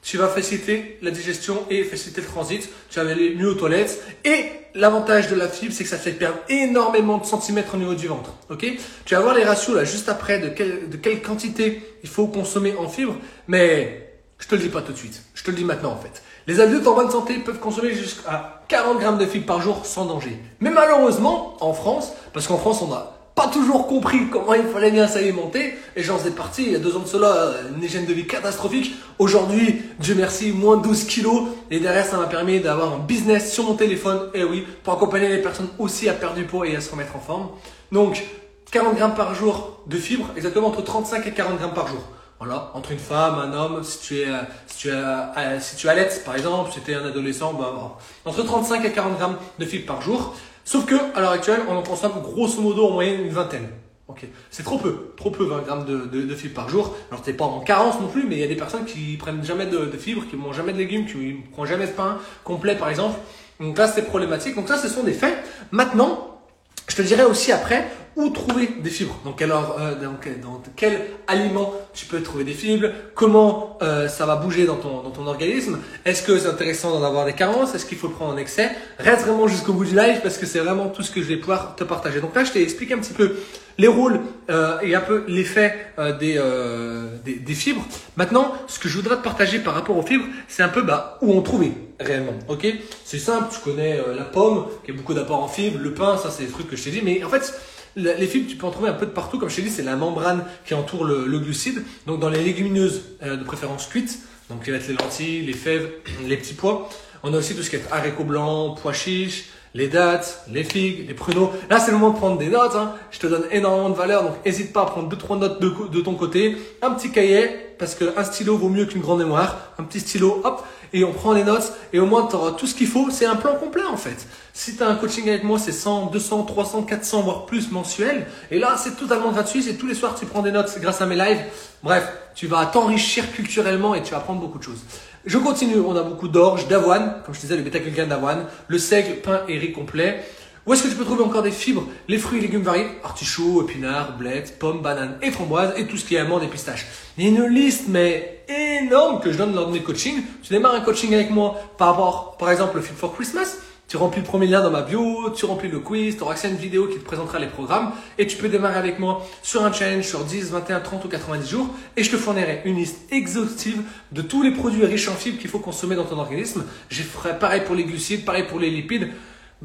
tu 0.02 0.16
vas 0.16 0.28
faciliter 0.28 0.98
la 1.02 1.10
digestion 1.10 1.64
et 1.70 1.84
faciliter 1.84 2.20
le 2.20 2.26
transit, 2.26 2.68
tu 2.88 3.00
vas 3.00 3.10
aller 3.10 3.34
mieux 3.34 3.50
aux 3.50 3.54
toilettes. 3.54 4.02
Et 4.24 4.46
l'avantage 4.74 5.28
de 5.28 5.34
la 5.34 5.48
fibre, 5.48 5.72
c'est 5.74 5.84
que 5.84 5.90
ça 5.90 5.96
te 5.96 6.02
fait 6.02 6.12
perdre 6.12 6.38
énormément 6.48 7.18
de 7.18 7.26
centimètres 7.26 7.74
au 7.74 7.78
niveau 7.78 7.94
du 7.94 8.06
ventre. 8.06 8.34
Ok? 8.50 8.66
Tu 9.04 9.14
vas 9.14 9.20
voir 9.20 9.34
les 9.34 9.44
ratios 9.44 9.76
là 9.76 9.84
juste 9.84 10.08
après 10.08 10.38
de, 10.38 10.48
de 10.48 10.96
quelle 10.96 11.20
quantité 11.22 11.82
il 12.02 12.08
faut 12.08 12.26
consommer 12.26 12.74
en 12.76 12.88
fibres, 12.88 13.16
mais 13.48 14.08
je 14.38 14.46
te 14.46 14.54
le 14.54 14.62
dis 14.62 14.68
pas 14.68 14.82
tout 14.82 14.92
de 14.92 14.98
suite. 14.98 15.22
Je 15.34 15.42
te 15.42 15.50
le 15.50 15.56
dis 15.56 15.64
maintenant 15.64 15.92
en 15.92 15.98
fait. 15.98 16.22
Les 16.46 16.60
adultes 16.60 16.86
en 16.86 16.94
bonne 16.94 17.10
santé 17.10 17.34
peuvent 17.34 17.58
consommer 17.58 17.92
jusqu'à 17.94 18.62
40 18.68 19.00
grammes 19.00 19.18
de 19.18 19.26
fibres 19.26 19.46
par 19.46 19.60
jour 19.60 19.84
sans 19.84 20.06
danger. 20.06 20.38
Mais 20.60 20.70
malheureusement, 20.70 21.56
en 21.60 21.74
France, 21.74 22.12
parce 22.32 22.46
qu'en 22.46 22.56
France 22.56 22.80
on 22.82 22.92
a 22.92 23.17
pas 23.38 23.46
toujours 23.46 23.86
compris 23.86 24.28
comment 24.32 24.54
il 24.54 24.64
fallait 24.64 24.90
bien 24.90 25.06
s'alimenter. 25.06 25.74
Et 25.94 26.02
j'en 26.02 26.18
faisais 26.18 26.32
partie, 26.32 26.64
il 26.64 26.72
y 26.72 26.74
a 26.74 26.80
deux 26.80 26.96
ans 26.96 27.02
de 27.02 27.06
cela, 27.06 27.52
une 27.72 27.80
hygiène 27.80 28.04
de 28.04 28.12
vie 28.12 28.26
catastrophique. 28.26 28.96
Aujourd'hui, 29.20 29.80
Dieu 30.00 30.16
merci, 30.16 30.50
moins 30.50 30.76
12 30.76 31.04
kilos. 31.04 31.44
Et 31.70 31.78
derrière, 31.78 32.04
ça 32.04 32.16
m'a 32.16 32.26
permis 32.26 32.58
d'avoir 32.58 32.94
un 32.94 32.98
business 32.98 33.52
sur 33.52 33.62
mon 33.62 33.74
téléphone. 33.74 34.28
Et 34.34 34.42
oui, 34.42 34.66
pour 34.82 34.92
accompagner 34.92 35.28
les 35.28 35.38
personnes 35.38 35.68
aussi 35.78 36.08
à 36.08 36.14
perdre 36.14 36.34
du 36.34 36.44
poids 36.46 36.66
et 36.66 36.74
à 36.74 36.80
se 36.80 36.90
remettre 36.90 37.14
en 37.14 37.20
forme. 37.20 37.50
Donc, 37.92 38.24
40 38.72 38.96
grammes 38.96 39.14
par 39.14 39.32
jour 39.36 39.82
de 39.86 39.96
fibres, 39.98 40.30
exactement 40.36 40.66
entre 40.66 40.82
35 40.82 41.24
et 41.28 41.30
40 41.30 41.58
grammes 41.58 41.74
par 41.74 41.86
jour. 41.86 42.02
Voilà, 42.40 42.72
entre 42.74 42.90
une 42.90 42.98
femme, 42.98 43.38
un 43.38 43.52
homme, 43.52 43.84
si 43.84 44.00
tu 44.00 44.20
es, 44.20 44.28
si 44.66 44.78
tu 44.78 44.88
es, 44.88 44.92
euh, 44.92 45.60
si 45.60 45.76
tu 45.76 45.86
par 46.24 46.34
exemple, 46.34 46.72
si 46.72 46.80
tu 46.80 46.90
es 46.90 46.94
un 46.94 47.04
adolescent, 47.04 47.52
bah, 47.52 47.98
entre 48.24 48.42
35 48.42 48.84
et 48.84 48.90
40 48.90 49.16
grammes 49.16 49.36
de 49.60 49.64
fibres 49.64 49.86
par 49.86 50.02
jour. 50.02 50.34
Sauf 50.68 50.84
que, 50.84 50.96
à 51.14 51.22
l'heure 51.22 51.30
actuelle, 51.30 51.60
on 51.66 51.74
en 51.74 51.82
consomme 51.82 52.20
grosso 52.20 52.60
modo 52.60 52.88
en 52.88 52.90
moyenne 52.90 53.22
une 53.22 53.30
vingtaine. 53.30 53.68
Ok, 54.06 54.26
c'est 54.50 54.64
trop 54.64 54.76
peu, 54.76 55.14
trop 55.16 55.30
peu 55.30 55.44
20 55.44 55.62
grammes 55.62 55.86
de, 55.86 56.34
fibres 56.34 56.54
par 56.54 56.68
jour. 56.68 56.94
Alors 57.10 57.22
t'es 57.22 57.32
pas 57.32 57.46
en 57.46 57.60
carence 57.60 57.98
non 58.02 58.08
plus, 58.08 58.26
mais 58.28 58.34
il 58.34 58.40
y 58.40 58.44
a 58.44 58.48
des 58.48 58.54
personnes 58.54 58.84
qui 58.84 59.16
prennent 59.16 59.42
jamais 59.42 59.64
de, 59.64 59.90
fibres, 59.96 60.26
qui 60.28 60.36
mangent 60.36 60.56
jamais 60.56 60.74
de 60.74 60.76
légumes, 60.76 61.06
qui 61.06 61.16
ne 61.16 61.54
prennent 61.54 61.64
jamais 61.64 61.86
de 61.86 61.92
pain 61.92 62.18
complet 62.44 62.74
par 62.74 62.90
exemple. 62.90 63.18
Donc 63.60 63.78
là 63.78 63.88
c'est 63.88 64.02
problématique. 64.02 64.56
Donc 64.56 64.68
ça 64.68 64.76
ce 64.76 64.90
sont 64.90 65.04
des 65.04 65.14
faits. 65.14 65.38
Maintenant, 65.70 66.38
je 66.86 66.96
te 66.96 67.00
dirais 67.00 67.24
aussi 67.24 67.50
après 67.50 67.90
où 68.18 68.30
trouver 68.30 68.68
des 68.82 68.90
fibres, 68.90 69.16
dans 69.24 69.32
quel, 69.32 69.52
euh, 69.52 69.94
quel, 70.20 70.40
dans 70.40 70.60
quel 70.74 71.00
aliment 71.28 71.72
tu 71.94 72.04
peux 72.04 72.20
trouver 72.20 72.42
des 72.42 72.52
fibres, 72.52 72.88
comment 73.14 73.78
euh, 73.80 74.08
ça 74.08 74.26
va 74.26 74.34
bouger 74.34 74.66
dans 74.66 74.74
ton, 74.74 75.02
dans 75.04 75.10
ton 75.10 75.24
organisme, 75.26 75.78
est-ce 76.04 76.24
que 76.24 76.36
c'est 76.36 76.48
intéressant 76.48 76.98
d'en 76.98 77.06
avoir 77.06 77.26
des 77.26 77.32
carences, 77.32 77.76
est-ce 77.76 77.86
qu'il 77.86 77.96
faut 77.96 78.08
le 78.08 78.14
prendre 78.14 78.34
en 78.34 78.36
excès? 78.36 78.72
Reste 78.98 79.24
vraiment 79.24 79.46
jusqu'au 79.46 79.72
bout 79.72 79.84
du 79.84 79.94
live 79.94 80.18
parce 80.20 80.36
que 80.36 80.46
c'est 80.46 80.58
vraiment 80.58 80.88
tout 80.88 81.04
ce 81.04 81.12
que 81.12 81.22
je 81.22 81.28
vais 81.28 81.36
pouvoir 81.36 81.76
te 81.76 81.84
partager. 81.84 82.20
Donc 82.20 82.34
là, 82.34 82.42
je 82.42 82.50
t'ai 82.50 82.60
expliqué 82.60 82.92
un 82.94 82.98
petit 82.98 83.14
peu 83.14 83.36
les 83.78 83.86
rôles 83.86 84.20
euh, 84.50 84.80
et 84.80 84.96
un 84.96 85.00
peu 85.00 85.24
l'effet 85.28 85.74
euh, 86.00 86.16
des, 86.18 86.34
euh, 86.36 87.06
des, 87.24 87.54
fibres. 87.54 87.84
Maintenant, 88.16 88.52
ce 88.66 88.80
que 88.80 88.88
je 88.88 88.96
voudrais 88.96 89.16
te 89.16 89.22
partager 89.22 89.60
par 89.60 89.74
rapport 89.74 89.96
aux 89.96 90.02
fibres, 90.02 90.26
c'est 90.48 90.64
un 90.64 90.68
peu 90.68 90.82
bah, 90.82 91.18
où 91.22 91.32
on 91.32 91.40
trouver 91.40 91.72
réellement. 92.00 92.34
Ok? 92.48 92.66
C'est 93.04 93.20
simple, 93.20 93.54
tu 93.54 93.60
connais 93.60 94.00
la 94.16 94.24
pomme 94.24 94.66
qui 94.84 94.90
a 94.90 94.94
beaucoup 94.94 95.14
d'apports 95.14 95.42
en 95.42 95.48
fibres, 95.48 95.78
le 95.80 95.94
pain, 95.94 96.18
ça 96.18 96.30
c'est 96.30 96.44
des 96.44 96.50
trucs 96.50 96.68
que 96.68 96.76
je 96.76 96.82
t'ai 96.82 96.90
dit, 96.90 97.02
mais 97.02 97.22
en 97.22 97.28
fait 97.28 97.54
les 97.98 98.26
fibres, 98.26 98.48
tu 98.48 98.56
peux 98.56 98.66
en 98.66 98.70
trouver 98.70 98.88
un 98.88 98.94
peu 98.94 99.06
de 99.06 99.10
partout. 99.10 99.38
Comme 99.38 99.50
je 99.50 99.56
t'ai 99.56 99.62
dit, 99.62 99.70
c'est 99.70 99.82
la 99.82 99.96
membrane 99.96 100.44
qui 100.64 100.74
entoure 100.74 101.04
le, 101.04 101.38
glucide. 101.38 101.82
Donc, 102.06 102.20
dans 102.20 102.28
les 102.28 102.42
légumineuses, 102.42 103.02
euh, 103.22 103.36
de 103.36 103.44
préférence 103.44 103.86
cuites, 103.86 104.20
donc 104.48 104.64
qui 104.64 104.70
va 104.70 104.76
être 104.76 104.88
les 104.88 104.94
lentilles, 104.94 105.42
les 105.42 105.52
fèves, 105.52 105.90
les 106.26 106.36
petits 106.36 106.54
pois. 106.54 106.88
On 107.22 107.34
a 107.34 107.38
aussi 107.38 107.54
tout 107.54 107.62
ce 107.62 107.70
qui 107.70 107.76
est 107.76 107.82
haricots 107.90 108.24
blancs, 108.24 108.78
pois 108.80 108.92
chiches, 108.92 109.46
les 109.74 109.88
dattes, 109.88 110.44
les 110.50 110.64
figues, 110.64 111.06
les 111.08 111.14
pruneaux. 111.14 111.52
Là, 111.68 111.80
c'est 111.80 111.90
le 111.90 111.98
moment 111.98 112.12
de 112.12 112.18
prendre 112.18 112.38
des 112.38 112.48
notes. 112.48 112.74
Hein. 112.74 112.94
Je 113.10 113.18
te 113.18 113.26
donne 113.26 113.44
énormément 113.50 113.90
de 113.90 113.96
valeur, 113.96 114.22
donc 114.22 114.44
n'hésite 114.46 114.72
pas 114.72 114.82
à 114.82 114.86
prendre 114.86 115.08
deux 115.08 115.18
trois 115.18 115.36
notes 115.36 115.60
de, 115.60 115.72
de 115.88 116.00
ton 116.00 116.14
côté. 116.14 116.56
Un 116.82 116.92
petit 116.92 117.10
cahier, 117.10 117.48
parce 117.78 117.94
qu'un 117.94 118.24
stylo 118.24 118.56
vaut 118.56 118.68
mieux 118.68 118.86
qu'une 118.86 119.02
grande 119.02 119.18
mémoire. 119.18 119.72
Un 119.78 119.84
petit 119.84 120.00
stylo, 120.00 120.40
hop, 120.44 120.64
et 120.92 121.04
on 121.04 121.12
prend 121.12 121.32
les 121.32 121.44
notes 121.44 121.72
et 121.92 121.98
au 121.98 122.06
moins 122.06 122.26
tu 122.26 122.36
tout 122.58 122.66
ce 122.66 122.74
qu'il 122.74 122.86
faut. 122.86 123.08
C'est 123.10 123.26
un 123.26 123.36
plan 123.36 123.54
complet 123.56 123.84
en 123.84 123.96
fait. 123.96 124.26
Si 124.52 124.76
tu 124.76 124.82
un 124.82 124.94
coaching 124.96 125.28
avec 125.28 125.44
moi, 125.44 125.58
c'est 125.58 125.72
100, 125.72 126.06
200, 126.06 126.44
300, 126.44 126.82
400 126.82 127.22
voire 127.22 127.46
plus 127.46 127.70
mensuel. 127.70 128.26
Et 128.50 128.58
là, 128.58 128.76
c'est 128.76 128.96
totalement 128.96 129.30
gratuit. 129.30 129.62
C'est 129.62 129.74
tous 129.74 129.86
les 129.86 129.94
soirs 129.94 130.16
tu 130.18 130.26
prends 130.26 130.42
des 130.42 130.52
notes 130.52 130.76
grâce 130.80 131.00
à 131.00 131.06
mes 131.06 131.16
lives. 131.16 131.40
Bref, 131.82 132.08
tu 132.34 132.46
vas 132.46 132.66
t'enrichir 132.66 133.30
culturellement 133.32 133.94
et 133.94 134.02
tu 134.02 134.12
vas 134.12 134.18
apprendre 134.18 134.40
beaucoup 134.40 134.58
de 134.58 134.64
choses. 134.64 134.80
Je 135.24 135.38
continue. 135.38 135.78
On 135.80 135.94
a 135.96 136.02
beaucoup 136.02 136.28
d'orge, 136.28 136.68
d'avoine, 136.68 137.16
comme 137.24 137.34
je 137.34 137.40
disais, 137.40 137.56
le 137.56 137.62
bêta 137.62 137.78
d'avoine, 138.06 138.46
le 138.66 138.78
seigle, 138.78 139.16
pain 139.16 139.42
et 139.48 139.58
riz 139.58 139.72
complet. 139.72 140.24
Où 140.68 140.74
est-ce 140.74 140.82
que 140.82 140.88
tu 140.88 140.96
peux 140.96 141.06
trouver 141.06 141.24
encore 141.24 141.42
des 141.42 141.50
fibres? 141.50 141.86
Les 142.08 142.18
fruits 142.18 142.40
et 142.40 142.42
légumes 142.42 142.60
variés, 142.60 142.84
artichauts, 143.02 143.62
épinards, 143.66 144.18
blettes, 144.18 144.58
pommes, 144.58 144.82
bananes 144.82 145.16
et 145.22 145.30
framboises 145.30 145.72
et 145.78 145.86
tout 145.86 145.96
ce 145.96 146.04
qui 146.04 146.14
est 146.14 146.18
amande 146.18 146.42
et 146.42 146.46
pistaches. 146.46 146.86
Il 147.16 147.24
y 147.24 147.26
a 147.26 147.30
une 147.30 147.46
liste 147.46 147.84
mais 147.88 148.44
énorme 148.82 149.20
que 149.20 149.32
je 149.32 149.38
donne 149.38 149.54
lors 149.54 149.68
de 149.68 149.72
mes 149.72 149.80
coachings. 149.80 150.22
Tu 150.42 150.52
démarres 150.52 150.74
un 150.74 150.82
coaching 150.82 151.14
avec 151.14 151.30
moi 151.30 151.58
par 151.78 151.88
rapport, 151.88 152.36
par 152.36 152.50
exemple, 152.50 152.76
le 152.76 152.82
Fit 152.82 152.92
for 152.92 153.14
Christmas. 153.14 153.56
Tu 153.88 153.96
remplis 153.96 154.20
le 154.20 154.26
premier 154.26 154.46
lien 154.46 154.60
dans 154.60 154.70
ma 154.70 154.82
bio, 154.82 155.30
tu 155.34 155.46
remplis 155.46 155.70
le 155.70 155.78
quiz, 155.78 156.18
tu 156.18 156.22
auras 156.22 156.32
accès 156.32 156.48
à 156.48 156.50
une 156.50 156.58
vidéo 156.58 156.86
qui 156.88 156.98
te 156.98 157.04
présentera 157.06 157.38
les 157.38 157.46
programmes 157.46 157.92
et 158.18 158.26
tu 158.26 158.36
peux 158.36 158.50
démarrer 158.50 158.76
avec 158.76 158.98
moi 158.98 159.26
sur 159.42 159.64
un 159.64 159.72
challenge 159.72 160.04
sur 160.04 160.22
10, 160.22 160.50
21, 160.50 160.80
30 160.80 161.06
ou 161.06 161.08
90 161.08 161.48
jours 161.48 161.70
et 161.96 162.04
je 162.04 162.10
te 162.10 162.18
fournirai 162.18 162.60
une 162.66 162.76
liste 162.76 163.10
exhaustive 163.10 163.80
de 164.12 164.20
tous 164.20 164.42
les 164.42 164.50
produits 164.50 164.84
riches 164.84 165.08
en 165.08 165.14
fibres 165.14 165.38
qu'il 165.38 165.48
faut 165.48 165.60
consommer 165.60 165.96
dans 165.96 166.04
ton 166.04 166.18
organisme. 166.18 166.66
Je 166.90 167.02
ferai 167.02 167.38
pareil 167.38 167.62
pour 167.64 167.74
les 167.74 167.84
glucides, 167.84 168.26
pareil 168.26 168.44
pour 168.46 168.60
les 168.60 168.68
lipides. 168.68 169.08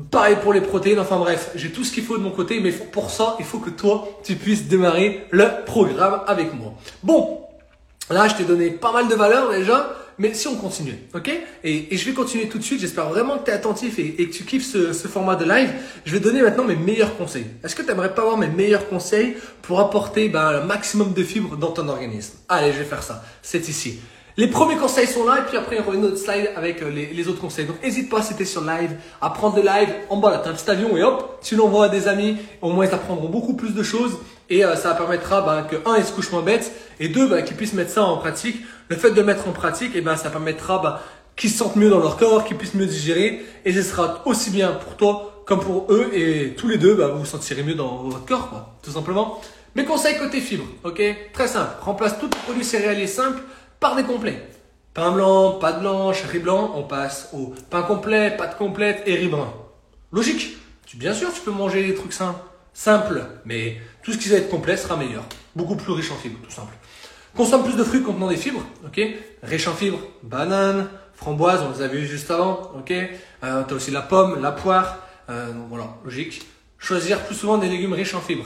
Pareil 0.09 0.37
pour 0.41 0.53
les 0.53 0.61
protéines, 0.61 0.99
enfin 0.99 1.19
bref, 1.19 1.51
j'ai 1.53 1.71
tout 1.71 1.83
ce 1.83 1.91
qu'il 1.91 2.03
faut 2.03 2.17
de 2.17 2.23
mon 2.23 2.31
côté, 2.31 2.59
mais 2.59 2.71
pour 2.71 3.11
ça, 3.11 3.35
il 3.37 3.45
faut 3.45 3.59
que 3.59 3.69
toi, 3.69 4.07
tu 4.23 4.35
puisses 4.35 4.63
démarrer 4.63 5.27
le 5.29 5.63
programme 5.65 6.21
avec 6.25 6.51
moi. 6.55 6.73
Bon, 7.03 7.41
là, 8.09 8.27
je 8.27 8.33
t'ai 8.33 8.43
donné 8.43 8.71
pas 8.71 8.91
mal 8.91 9.07
de 9.07 9.13
valeur 9.13 9.51
déjà, 9.51 9.95
mais 10.17 10.33
si 10.33 10.47
on 10.47 10.55
continue, 10.55 10.97
ok? 11.13 11.31
Et, 11.63 11.95
je 11.95 12.05
vais 12.05 12.13
continuer 12.13 12.49
tout 12.49 12.57
de 12.57 12.63
suite, 12.63 12.79
j'espère 12.79 13.07
vraiment 13.09 13.37
que 13.37 13.45
tu 13.45 13.51
es 13.51 13.53
attentif 13.53 13.99
et, 13.99 14.15
que 14.15 14.33
tu 14.33 14.45
kiffes 14.45 14.65
ce, 14.65 15.07
format 15.07 15.35
de 15.35 15.45
live. 15.45 15.71
Je 16.05 16.13
vais 16.13 16.19
donner 16.19 16.41
maintenant 16.41 16.63
mes 16.63 16.75
meilleurs 16.75 17.15
conseils. 17.15 17.45
Est-ce 17.63 17.75
que 17.75 17.83
tu 17.83 17.91
aimerais 17.91 18.15
pas 18.15 18.23
avoir 18.23 18.37
mes 18.37 18.47
meilleurs 18.47 18.89
conseils 18.89 19.37
pour 19.61 19.79
apporter 19.79 20.27
ben, 20.27 20.53
le 20.53 20.63
maximum 20.63 21.13
de 21.13 21.23
fibres 21.23 21.55
dans 21.55 21.71
ton 21.71 21.87
organisme? 21.87 22.33
Allez, 22.49 22.73
je 22.73 22.79
vais 22.79 22.85
faire 22.85 23.03
ça. 23.03 23.23
C'est 23.43 23.67
ici. 23.69 23.99
Les 24.35 24.47
premiers 24.47 24.77
conseils 24.77 25.05
sont 25.05 25.25
là 25.25 25.39
et 25.39 25.41
puis 25.43 25.57
après 25.57 25.75
il 25.75 25.79
y 25.79 25.81
aura 25.81 25.95
une 25.95 26.05
autre 26.05 26.17
slide 26.17 26.49
avec 26.55 26.81
euh, 26.81 26.89
les, 26.89 27.27
autres 27.27 27.39
conseils. 27.39 27.65
Donc 27.65 27.81
n'hésite 27.83 28.09
pas 28.09 28.23
si 28.23 28.33
sur 28.47 28.63
live 28.63 28.95
à 29.21 29.29
prendre 29.29 29.57
le 29.57 29.61
live 29.61 29.89
en 30.09 30.17
bas 30.17 30.31
là, 30.31 30.39
tu 30.39 30.49
as 30.49 30.51
un 30.51 30.55
petit 30.55 30.69
avion 30.71 30.97
et 30.97 31.03
hop, 31.03 31.39
tu 31.43 31.55
l'envoies 31.55 31.85
à 31.85 31.89
des 31.89 32.07
amis, 32.07 32.37
au 32.61 32.71
moins 32.71 32.87
ils 32.87 32.93
apprendront 32.93 33.29
beaucoup 33.29 33.53
plus 33.53 33.75
de 33.75 33.83
choses 33.83 34.17
et 34.49 34.65
euh, 34.65 34.75
ça 34.75 34.95
permettra 34.95 35.41
ben, 35.41 35.63
que 35.63 35.75
un 35.87 35.97
ils 35.97 36.03
se 36.03 36.11
couchent 36.11 36.31
moins 36.31 36.41
bêtes 36.41 36.71
et 36.99 37.09
deux 37.09 37.27
ben, 37.27 37.43
qu'ils 37.43 37.55
puissent 37.55 37.73
mettre 37.73 37.91
ça 37.91 38.03
en 38.03 38.17
pratique. 38.17 38.57
Le 38.89 38.95
fait 38.95 39.11
de 39.11 39.21
mettre 39.21 39.47
en 39.47 39.51
pratique, 39.51 39.95
et 39.95 39.99
eh 39.99 40.01
ben, 40.01 40.15
ça 40.15 40.31
permettra 40.31 40.79
ben, 40.79 40.97
qu'ils 41.35 41.51
se 41.51 41.57
sentent 41.57 41.75
mieux 41.75 41.89
dans 41.89 41.99
leur 41.99 42.17
corps, 42.17 42.43
qu'ils 42.43 42.57
puissent 42.57 42.73
mieux 42.73 42.87
digérer 42.87 43.45
et 43.65 43.73
ce 43.73 43.83
sera 43.83 44.23
aussi 44.25 44.49
bien 44.49 44.71
pour 44.71 44.95
toi 44.97 45.43
comme 45.45 45.59
pour 45.59 45.85
eux 45.91 46.09
et 46.11 46.55
tous 46.57 46.67
les 46.67 46.77
deux 46.79 46.95
ben, 46.95 47.09
vous 47.09 47.19
vous 47.19 47.25
sentirez 47.25 47.61
mieux 47.61 47.75
dans 47.75 47.97
votre 47.97 48.25
corps 48.25 48.49
quoi, 48.49 48.73
tout 48.81 48.91
simplement. 48.91 49.39
Mes 49.75 49.85
conseils 49.85 50.17
côté 50.17 50.39
fibres, 50.39 50.65
ok? 50.83 51.01
Très 51.33 51.47
simple, 51.47 51.71
remplace 51.81 52.19
tout 52.19 52.29
produit 52.29 52.63
céréalier 52.63 53.07
simple 53.07 53.41
par 53.83 53.97
des 53.97 54.03
complets. 54.03 54.41
Pain 54.93 55.11
blanc, 55.11 55.59
pâte 55.59 55.81
blanche, 55.81 56.23
riz 56.31 56.39
blanc, 56.39 56.71
on 56.75 56.83
passe 56.83 57.29
au 57.33 57.53
pain 57.69 57.81
complet, 57.81 58.33
pâte 58.37 58.57
complète 58.57 59.03
et 59.05 59.15
riz 59.15 59.27
brun. 59.27 59.53
Logique. 60.13 60.55
Bien 60.93 61.13
sûr, 61.13 61.33
tu 61.33 61.41
peux 61.41 61.51
manger 61.51 61.85
des 61.85 61.93
trucs 61.93 62.13
simples, 62.13 62.39
simples, 62.73 63.25
mais 63.45 63.81
tout 64.01 64.13
ce 64.13 64.17
qui 64.17 64.29
va 64.29 64.37
être 64.37 64.49
complet 64.49 64.77
sera 64.77 64.95
meilleur. 64.95 65.23
Beaucoup 65.53 65.75
plus 65.75 65.91
riche 65.91 66.11
en 66.11 66.15
fibres, 66.15 66.39
tout 66.43 66.51
simple. 66.51 66.73
Consomme 67.35 67.63
plus 67.63 67.75
de 67.75 67.83
fruits 67.83 68.03
contenant 68.03 68.29
des 68.29 68.37
fibres, 68.37 68.63
ok? 68.85 69.01
Riche 69.41 69.67
en 69.67 69.73
fibres, 69.73 69.99
banane, 70.21 70.87
framboise, 71.15 71.61
on 71.63 71.75
les 71.77 71.81
a 71.81 71.87
vus 71.87 72.05
juste 72.05 72.31
avant, 72.31 72.71
ok? 72.77 72.91
Euh, 72.91 73.63
Tu 73.67 73.73
as 73.73 73.75
aussi 73.75 73.91
la 73.91 74.01
pomme, 74.01 74.41
la 74.41 74.53
poire, 74.53 74.99
euh, 75.29 75.51
donc 75.51 75.67
voilà, 75.67 75.95
logique. 76.05 76.43
Choisir 76.77 77.19
plus 77.25 77.35
souvent 77.35 77.57
des 77.57 77.67
légumes 77.67 77.93
riches 77.93 78.13
en 78.13 78.21
fibres. 78.21 78.45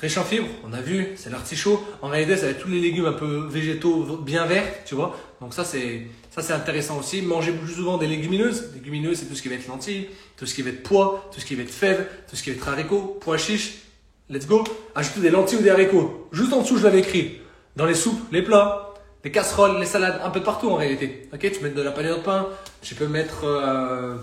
Riche 0.00 0.16
en 0.16 0.24
fibres, 0.24 0.48
on 0.64 0.72
a 0.72 0.80
vu, 0.80 1.08
c'est 1.16 1.30
l'artichaut. 1.30 1.84
En 2.00 2.08
réalité, 2.08 2.36
ça 2.36 2.46
va 2.46 2.52
être 2.52 2.60
tous 2.60 2.70
les 2.70 2.80
légumes 2.80 3.04
un 3.04 3.12
peu 3.12 3.46
végétaux 3.48 4.16
bien 4.16 4.46
verts, 4.46 4.64
tu 4.86 4.94
vois. 4.94 5.14
Donc 5.42 5.52
ça, 5.52 5.62
c'est 5.62 6.06
ça 6.30 6.42
c'est 6.42 6.54
intéressant 6.54 6.98
aussi. 6.98 7.20
Manger 7.20 7.52
plus 7.52 7.74
souvent 7.74 7.98
des 7.98 8.06
légumineuses. 8.06 8.70
Légumineuses, 8.74 9.18
c'est 9.18 9.26
tout 9.26 9.34
ce 9.34 9.42
qui 9.42 9.48
va 9.48 9.56
être 9.56 9.68
lentilles, 9.68 10.08
tout 10.36 10.46
ce 10.46 10.54
qui 10.54 10.62
va 10.62 10.70
être 10.70 10.82
pois, 10.82 11.28
tout 11.32 11.38
ce 11.38 11.44
qui 11.44 11.54
va 11.54 11.62
être 11.62 11.70
fèves, 11.70 12.08
tout 12.28 12.34
ce 12.34 12.42
qui 12.42 12.50
va 12.50 12.56
être 12.56 12.68
haricots, 12.68 13.18
pois 13.20 13.36
chiches. 13.36 13.74
Let's 14.30 14.46
go. 14.46 14.64
Ajoutez 14.94 15.20
des 15.20 15.30
lentilles 15.30 15.58
ou 15.58 15.62
des 15.62 15.70
haricots. 15.70 16.28
Juste 16.32 16.54
en 16.54 16.62
dessous, 16.62 16.78
je 16.78 16.84
l'avais 16.84 17.00
écrit. 17.00 17.40
Dans 17.76 17.84
les 17.84 17.94
soupes, 17.94 18.20
les 18.32 18.40
plats, 18.40 18.94
les 19.22 19.30
casseroles, 19.30 19.78
les 19.78 19.86
salades, 19.86 20.20
un 20.24 20.30
peu 20.30 20.42
partout 20.42 20.70
en 20.70 20.76
réalité. 20.76 21.28
Ok, 21.34 21.40
tu 21.52 21.62
mets 21.62 21.70
de 21.70 21.82
la 21.82 21.90
pâte 21.90 22.06
de 22.06 22.14
pain. 22.14 22.48
Tu 22.80 22.94
peux 22.94 23.06
mettre 23.06 23.44
euh, 23.44 24.16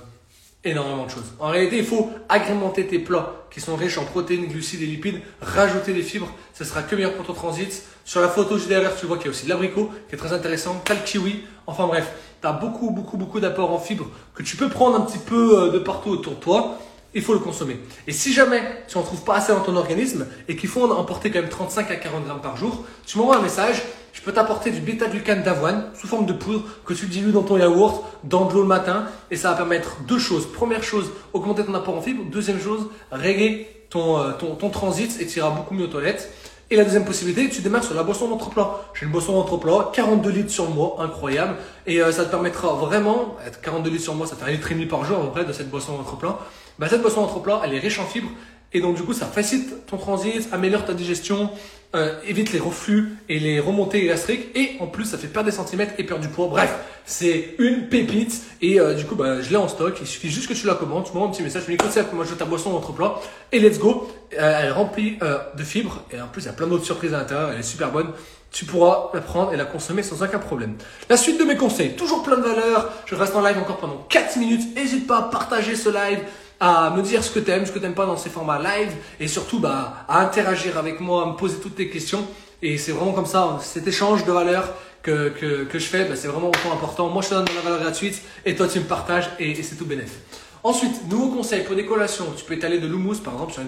énormément 0.64 1.06
de 1.06 1.12
choses. 1.12 1.34
En 1.40 1.50
réalité, 1.50 1.78
il 1.78 1.86
faut 1.86 2.12
agrémenter 2.30 2.86
tes 2.86 3.00
plats 3.00 3.46
qui 3.50 3.60
sont 3.60 3.76
riches 3.76 3.98
en 3.98 4.06
protéines, 4.06 4.48
glucides 4.48 4.82
et 4.82 4.86
lipides, 4.86 5.22
rajouter 5.42 5.94
des 5.94 6.04
fibres, 6.04 6.32
ce 6.54 6.64
sera 6.64 6.84
que 6.84 6.96
meilleur 6.96 7.14
pour 7.14 7.26
ton 7.26 7.34
transit. 7.34 7.84
Sur 8.06 8.22
la 8.22 8.30
photo 8.30 8.58
juste 8.58 8.70
derrière, 8.70 8.96
tu 8.96 9.06
vois 9.06 9.18
qu'il 9.18 9.26
y 9.26 9.30
a 9.30 9.32
aussi 9.32 9.46
de 9.46 9.50
l'abricot 9.50 9.90
qui 10.08 10.16
est 10.16 10.18
très 10.18 10.34
intéressant, 10.34 10.82
t'as 10.84 10.94
le 10.94 11.02
kiwi, 11.02 11.42
enfin 11.68 11.88
bref, 11.88 12.12
tu 12.42 12.48
beaucoup, 12.60 12.92
beaucoup, 12.92 13.18
beaucoup 13.18 13.40
d'apports 13.40 13.72
en 13.72 13.80
fibres 13.80 14.08
que 14.34 14.44
tu 14.44 14.58
peux 14.58 14.70
prendre 14.70 14.96
un 14.96 15.02
petit 15.02 15.20
peu 15.20 15.60
euh, 15.60 15.72
de 15.72 15.80
partout 15.80 16.10
autour 16.10 16.34
de 16.34 16.40
toi. 16.40 16.80
Il 17.14 17.22
faut 17.22 17.34
le 17.34 17.40
consommer. 17.40 17.78
Et 18.08 18.14
si 18.14 18.32
jamais 18.32 18.62
tu 18.88 18.98
n'en 18.98 19.04
trouves 19.04 19.24
pas 19.26 19.36
assez 19.36 19.52
dans 19.52 19.60
ton 19.60 19.76
organisme 19.76 20.26
et 20.48 20.56
qu'il 20.56 20.70
faut 20.70 20.90
en 20.90 20.96
emporter 20.96 21.30
quand 21.30 21.42
même 21.42 21.50
35 21.50 21.92
à 21.92 21.98
40 21.98 22.24
grammes 22.24 22.42
par 22.42 22.56
jour, 22.56 22.86
tu 23.06 23.18
m'envoies 23.18 23.38
un 23.38 23.42
message 23.42 23.84
Je 24.14 24.22
peux 24.22 24.32
t'apporter 24.32 24.72
du 24.72 24.82
bêta-glucane 24.82 25.44
d'avoine 25.44 25.86
sous 25.94 26.08
forme 26.08 26.26
de 26.26 26.34
poudre 26.34 26.64
que 26.86 26.94
tu 26.94 27.06
dilues 27.06 27.32
dans 27.32 27.44
ton 27.44 27.58
yaourt, 27.58 28.04
dans 28.24 28.46
de 28.46 28.54
l'eau 28.54 28.62
le 28.62 28.68
matin. 28.68 29.06
Et 29.32 29.36
ça 29.36 29.52
va 29.52 29.58
permettre 29.58 29.98
deux 30.08 30.20
choses. 30.20 30.46
Première 30.52 30.84
chose, 30.84 31.12
augmenter 31.34 31.64
ton 31.64 31.74
apport 31.74 31.96
en 31.96 32.02
fibres. 32.02 32.24
Deuxième 32.30 32.60
chose, 32.60 32.88
régler 33.12 33.68
ton, 33.90 34.20
euh, 34.20 34.70
transit 34.72 35.20
et 35.22 35.28
tu 35.28 35.40
iras 35.40 35.52
beaucoup 35.52 35.74
mieux 35.74 35.86
aux 35.86 35.88
toilettes. 35.88 36.32
Et 36.70 36.78
la 36.78 36.86
deuxième 36.86 37.04
possibilité, 37.04 37.50
tu 37.50 37.62
démarres 37.62 37.84
sur 37.84 37.96
la 37.96 38.04
boisson 38.04 38.30
d'entreplat. 38.30 38.70
J'ai 38.94 39.06
une 39.06 39.12
boisson 39.12 39.34
d'entreplat, 39.34 39.92
42 39.94 40.30
litres 40.30 40.52
sur 40.52 40.66
le 40.66 40.74
mois, 40.74 40.96
incroyable. 41.00 41.56
Et 41.86 42.02
euh, 42.02 42.14
ça 42.14 42.24
te 42.24 42.32
permettra 42.32 42.74
vraiment, 42.76 43.36
42 43.62 43.90
litres 43.90 44.04
sur 44.04 44.14
le 44.14 44.20
mois, 44.20 44.28
ça 44.28 44.38
fait 44.38 44.46
un 44.46 44.54
litre 44.54 44.72
et 44.72 44.76
demi 44.76 44.86
par 44.86 45.04
jour 45.04 45.18
à 45.20 45.22
peu 45.24 45.32
près 45.32 45.46
de 45.46 45.52
cette 45.52 45.70
boisson 45.70 45.98
d'entreplat. 45.98 46.40
Bah, 46.80 46.88
cette 46.90 47.02
boisson 47.02 47.22
d'entreplat, 47.22 47.62
elle 47.66 47.74
est 47.74 47.80
riche 47.80 48.00
en 48.00 48.06
fibres. 48.06 48.32
Et 48.74 48.82
donc 48.82 48.96
du 48.96 49.04
coup, 49.04 49.14
ça 49.14 49.26
facilite 49.26 49.86
ton 49.86 49.98
transit, 49.98 50.48
améliore 50.52 50.86
ta 50.86 50.94
digestion, 50.94 51.50
euh, 51.94 52.14
évite 52.26 52.54
les 52.54 52.60
reflux 52.60 53.18
et 53.28 53.40
les 53.40 53.60
remontées 53.60 54.06
gastriques. 54.06 54.48
Et 54.56 54.78
en 54.80 54.88
plus, 54.88 55.06
ça 55.06 55.18
fait 55.18 55.28
perdre 55.28 55.50
des 55.50 55.56
centimètres 55.56 55.94
et 55.98 56.04
perdre 56.04 56.22
du 56.24 56.30
poids. 56.30 56.48
Bref, 56.48 56.74
c'est 57.06 57.56
une 57.60 57.90
pépite. 57.90 58.42
Et 58.62 58.80
euh, 58.80 58.94
du 58.94 59.06
coup, 59.06 59.16
bah, 59.16 59.42
je 59.42 59.50
l'ai 59.50 59.58
en 59.58 59.68
stock. 59.68 59.98
Il 60.00 60.08
suffit 60.08 60.30
juste 60.30 60.48
que 60.48 60.54
tu 60.54 60.66
la 60.68 60.76
commandes. 60.76 61.06
Tu 61.06 61.12
m'envoies 61.14 61.28
un 61.28 61.32
petit 61.32 61.44
message. 61.44 61.66
Tu 61.66 61.72
me 61.72 61.78
dis, 61.78 61.84
concept, 61.84 62.14
moi 62.14 62.24
je 62.24 62.32
veux 62.32 62.38
ta 62.38 62.46
boisson 62.46 62.72
d'entreplat. 62.72 63.16
Et 63.52 63.60
let's 63.60 63.80
go. 63.80 64.10
Euh, 64.40 64.60
elle 64.60 64.68
est 64.68 64.72
remplie 64.72 65.18
euh, 65.22 65.40
de 65.58 65.64
fibres. 65.64 66.04
Et 66.12 66.22
en 66.22 66.28
plus, 66.28 66.44
il 66.44 66.46
y 66.46 66.50
a 66.50 66.54
plein 66.54 66.68
d'autres 66.68 66.86
surprises 66.86 67.14
à 67.14 67.18
l'intérieur. 67.20 67.52
Elle 67.52 67.60
est 67.60 67.64
super 67.64 67.92
bonne. 67.92 68.12
Tu 68.52 68.66
pourras 68.66 69.12
la 69.14 69.22
prendre 69.22 69.54
et 69.54 69.58
la 69.58 69.66
consommer 69.66 70.04
sans 70.04 70.24
aucun 70.24 70.40
problème. 70.40 70.76
La 71.10 71.16
suite 71.16 71.40
de 71.40 71.46
mes 71.46 71.56
conseils, 71.56 71.96
toujours 71.96 72.22
plein 72.22 72.36
de 72.36 72.42
valeur. 72.42 72.92
Je 73.06 73.16
reste 73.16 73.34
en 73.36 73.42
live 73.42 73.58
encore 73.58 73.78
pendant 73.78 74.06
4 74.10 74.38
minutes. 74.38 74.76
N'hésite 74.76 75.08
pas 75.08 75.20
à 75.20 75.22
partager 75.24 75.76
ce 75.76 75.88
live 75.90 76.20
à 76.62 76.92
me 76.92 77.02
dire 77.02 77.24
ce 77.24 77.32
que 77.32 77.40
tu 77.40 77.50
aimes, 77.50 77.66
ce 77.66 77.72
que 77.72 77.80
tu 77.80 77.84
n'aimes 77.84 77.96
pas 77.96 78.06
dans 78.06 78.16
ces 78.16 78.30
formats 78.30 78.60
live 78.60 78.94
et 79.20 79.28
surtout 79.28 79.60
bah, 79.60 80.06
à 80.08 80.22
interagir 80.22 80.78
avec 80.78 81.00
moi, 81.00 81.24
à 81.24 81.26
me 81.26 81.34
poser 81.34 81.58
toutes 81.58 81.76
tes 81.76 81.90
questions. 81.90 82.26
Et 82.62 82.78
c'est 82.78 82.92
vraiment 82.92 83.14
comme 83.14 83.26
ça, 83.26 83.58
cet 83.62 83.88
échange 83.88 84.24
de 84.26 84.32
valeur 84.32 84.72
que, 85.02 85.30
que, 85.30 85.64
que 85.64 85.80
je 85.80 85.86
fais, 85.86 86.06
bah, 86.06 86.16
c'est 86.16 86.28
vraiment 86.28 86.50
autant 86.50 86.72
important. 86.72 87.10
Moi, 87.10 87.24
je 87.24 87.30
te 87.30 87.34
donne 87.34 87.46
de 87.46 87.56
la 87.56 87.62
valeur 87.62 87.80
gratuite 87.80 88.22
et 88.46 88.56
toi, 88.56 88.68
tu 88.68 88.80
me 88.80 88.86
partages 88.86 89.32
et, 89.40 89.56
c'est 89.64 89.76
tout 89.76 89.86
bénéfique. 89.86 90.20
Ensuite, 90.64 91.10
nouveau 91.10 91.36
conseil 91.36 91.64
pour 91.64 91.76
des 91.76 91.88
collations. 91.88 92.28
Tu 92.38 92.46
peux 92.46 92.54
étaler 92.54 92.78
de 92.78 92.86
l'houmous, 92.86 93.16
par 93.16 93.34
exemple, 93.34 93.54
sur 93.54 93.64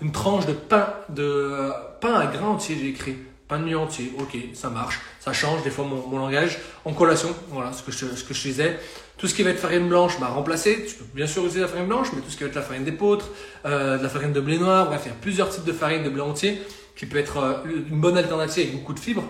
une 0.00 0.12
tranche 0.12 0.46
de 0.46 0.52
pain, 0.52 0.94
de 1.08 1.24
euh, 1.24 1.70
pain 2.00 2.14
à 2.14 2.26
grains 2.26 2.50
entier, 2.50 2.78
j'ai 2.80 2.90
écrit. 2.90 3.16
Pain 3.50 3.58
de 3.58 3.64
nuit 3.64 3.74
entier, 3.74 4.12
ok, 4.16 4.38
ça 4.54 4.70
marche. 4.70 5.00
Ça 5.18 5.32
change 5.32 5.64
des 5.64 5.70
fois 5.70 5.84
mon, 5.84 6.18
langage. 6.18 6.60
En 6.84 6.92
collation, 6.92 7.34
voilà 7.48 7.72
ce 7.72 7.82
que 7.82 7.90
je, 7.90 8.06
ce 8.06 8.48
disais. 8.48 8.78
Tout 9.18 9.26
ce 9.26 9.34
qui 9.34 9.42
va 9.42 9.50
être 9.50 9.58
farine 9.58 9.88
blanche, 9.88 10.20
bah, 10.20 10.28
remplacer. 10.28 10.86
Tu 10.86 10.94
peux 10.94 11.04
bien 11.12 11.26
sûr 11.26 11.42
utiliser 11.42 11.62
la 11.62 11.66
farine 11.66 11.88
blanche, 11.88 12.12
mais 12.14 12.20
tout 12.20 12.30
ce 12.30 12.36
qui 12.36 12.44
va 12.44 12.48
être 12.48 12.54
la 12.54 12.62
farine 12.62 12.84
d'épeautre, 12.84 13.30
euh, 13.66 13.98
de 13.98 14.02
la 14.04 14.08
farine 14.08 14.32
de 14.32 14.40
blé 14.40 14.56
noir, 14.56 14.86
bref, 14.86 15.02
il 15.06 15.08
y 15.08 15.10
a 15.10 15.16
plusieurs 15.20 15.50
types 15.50 15.64
de 15.64 15.72
farine 15.72 16.04
de 16.04 16.10
blé 16.10 16.22
entier 16.22 16.62
qui 16.94 17.06
peut 17.06 17.18
être 17.18 17.38
euh, 17.38 17.54
une 17.90 18.00
bonne 18.00 18.16
alternative 18.16 18.68
avec 18.68 18.78
beaucoup 18.78 18.94
de 18.94 19.00
fibres. 19.00 19.28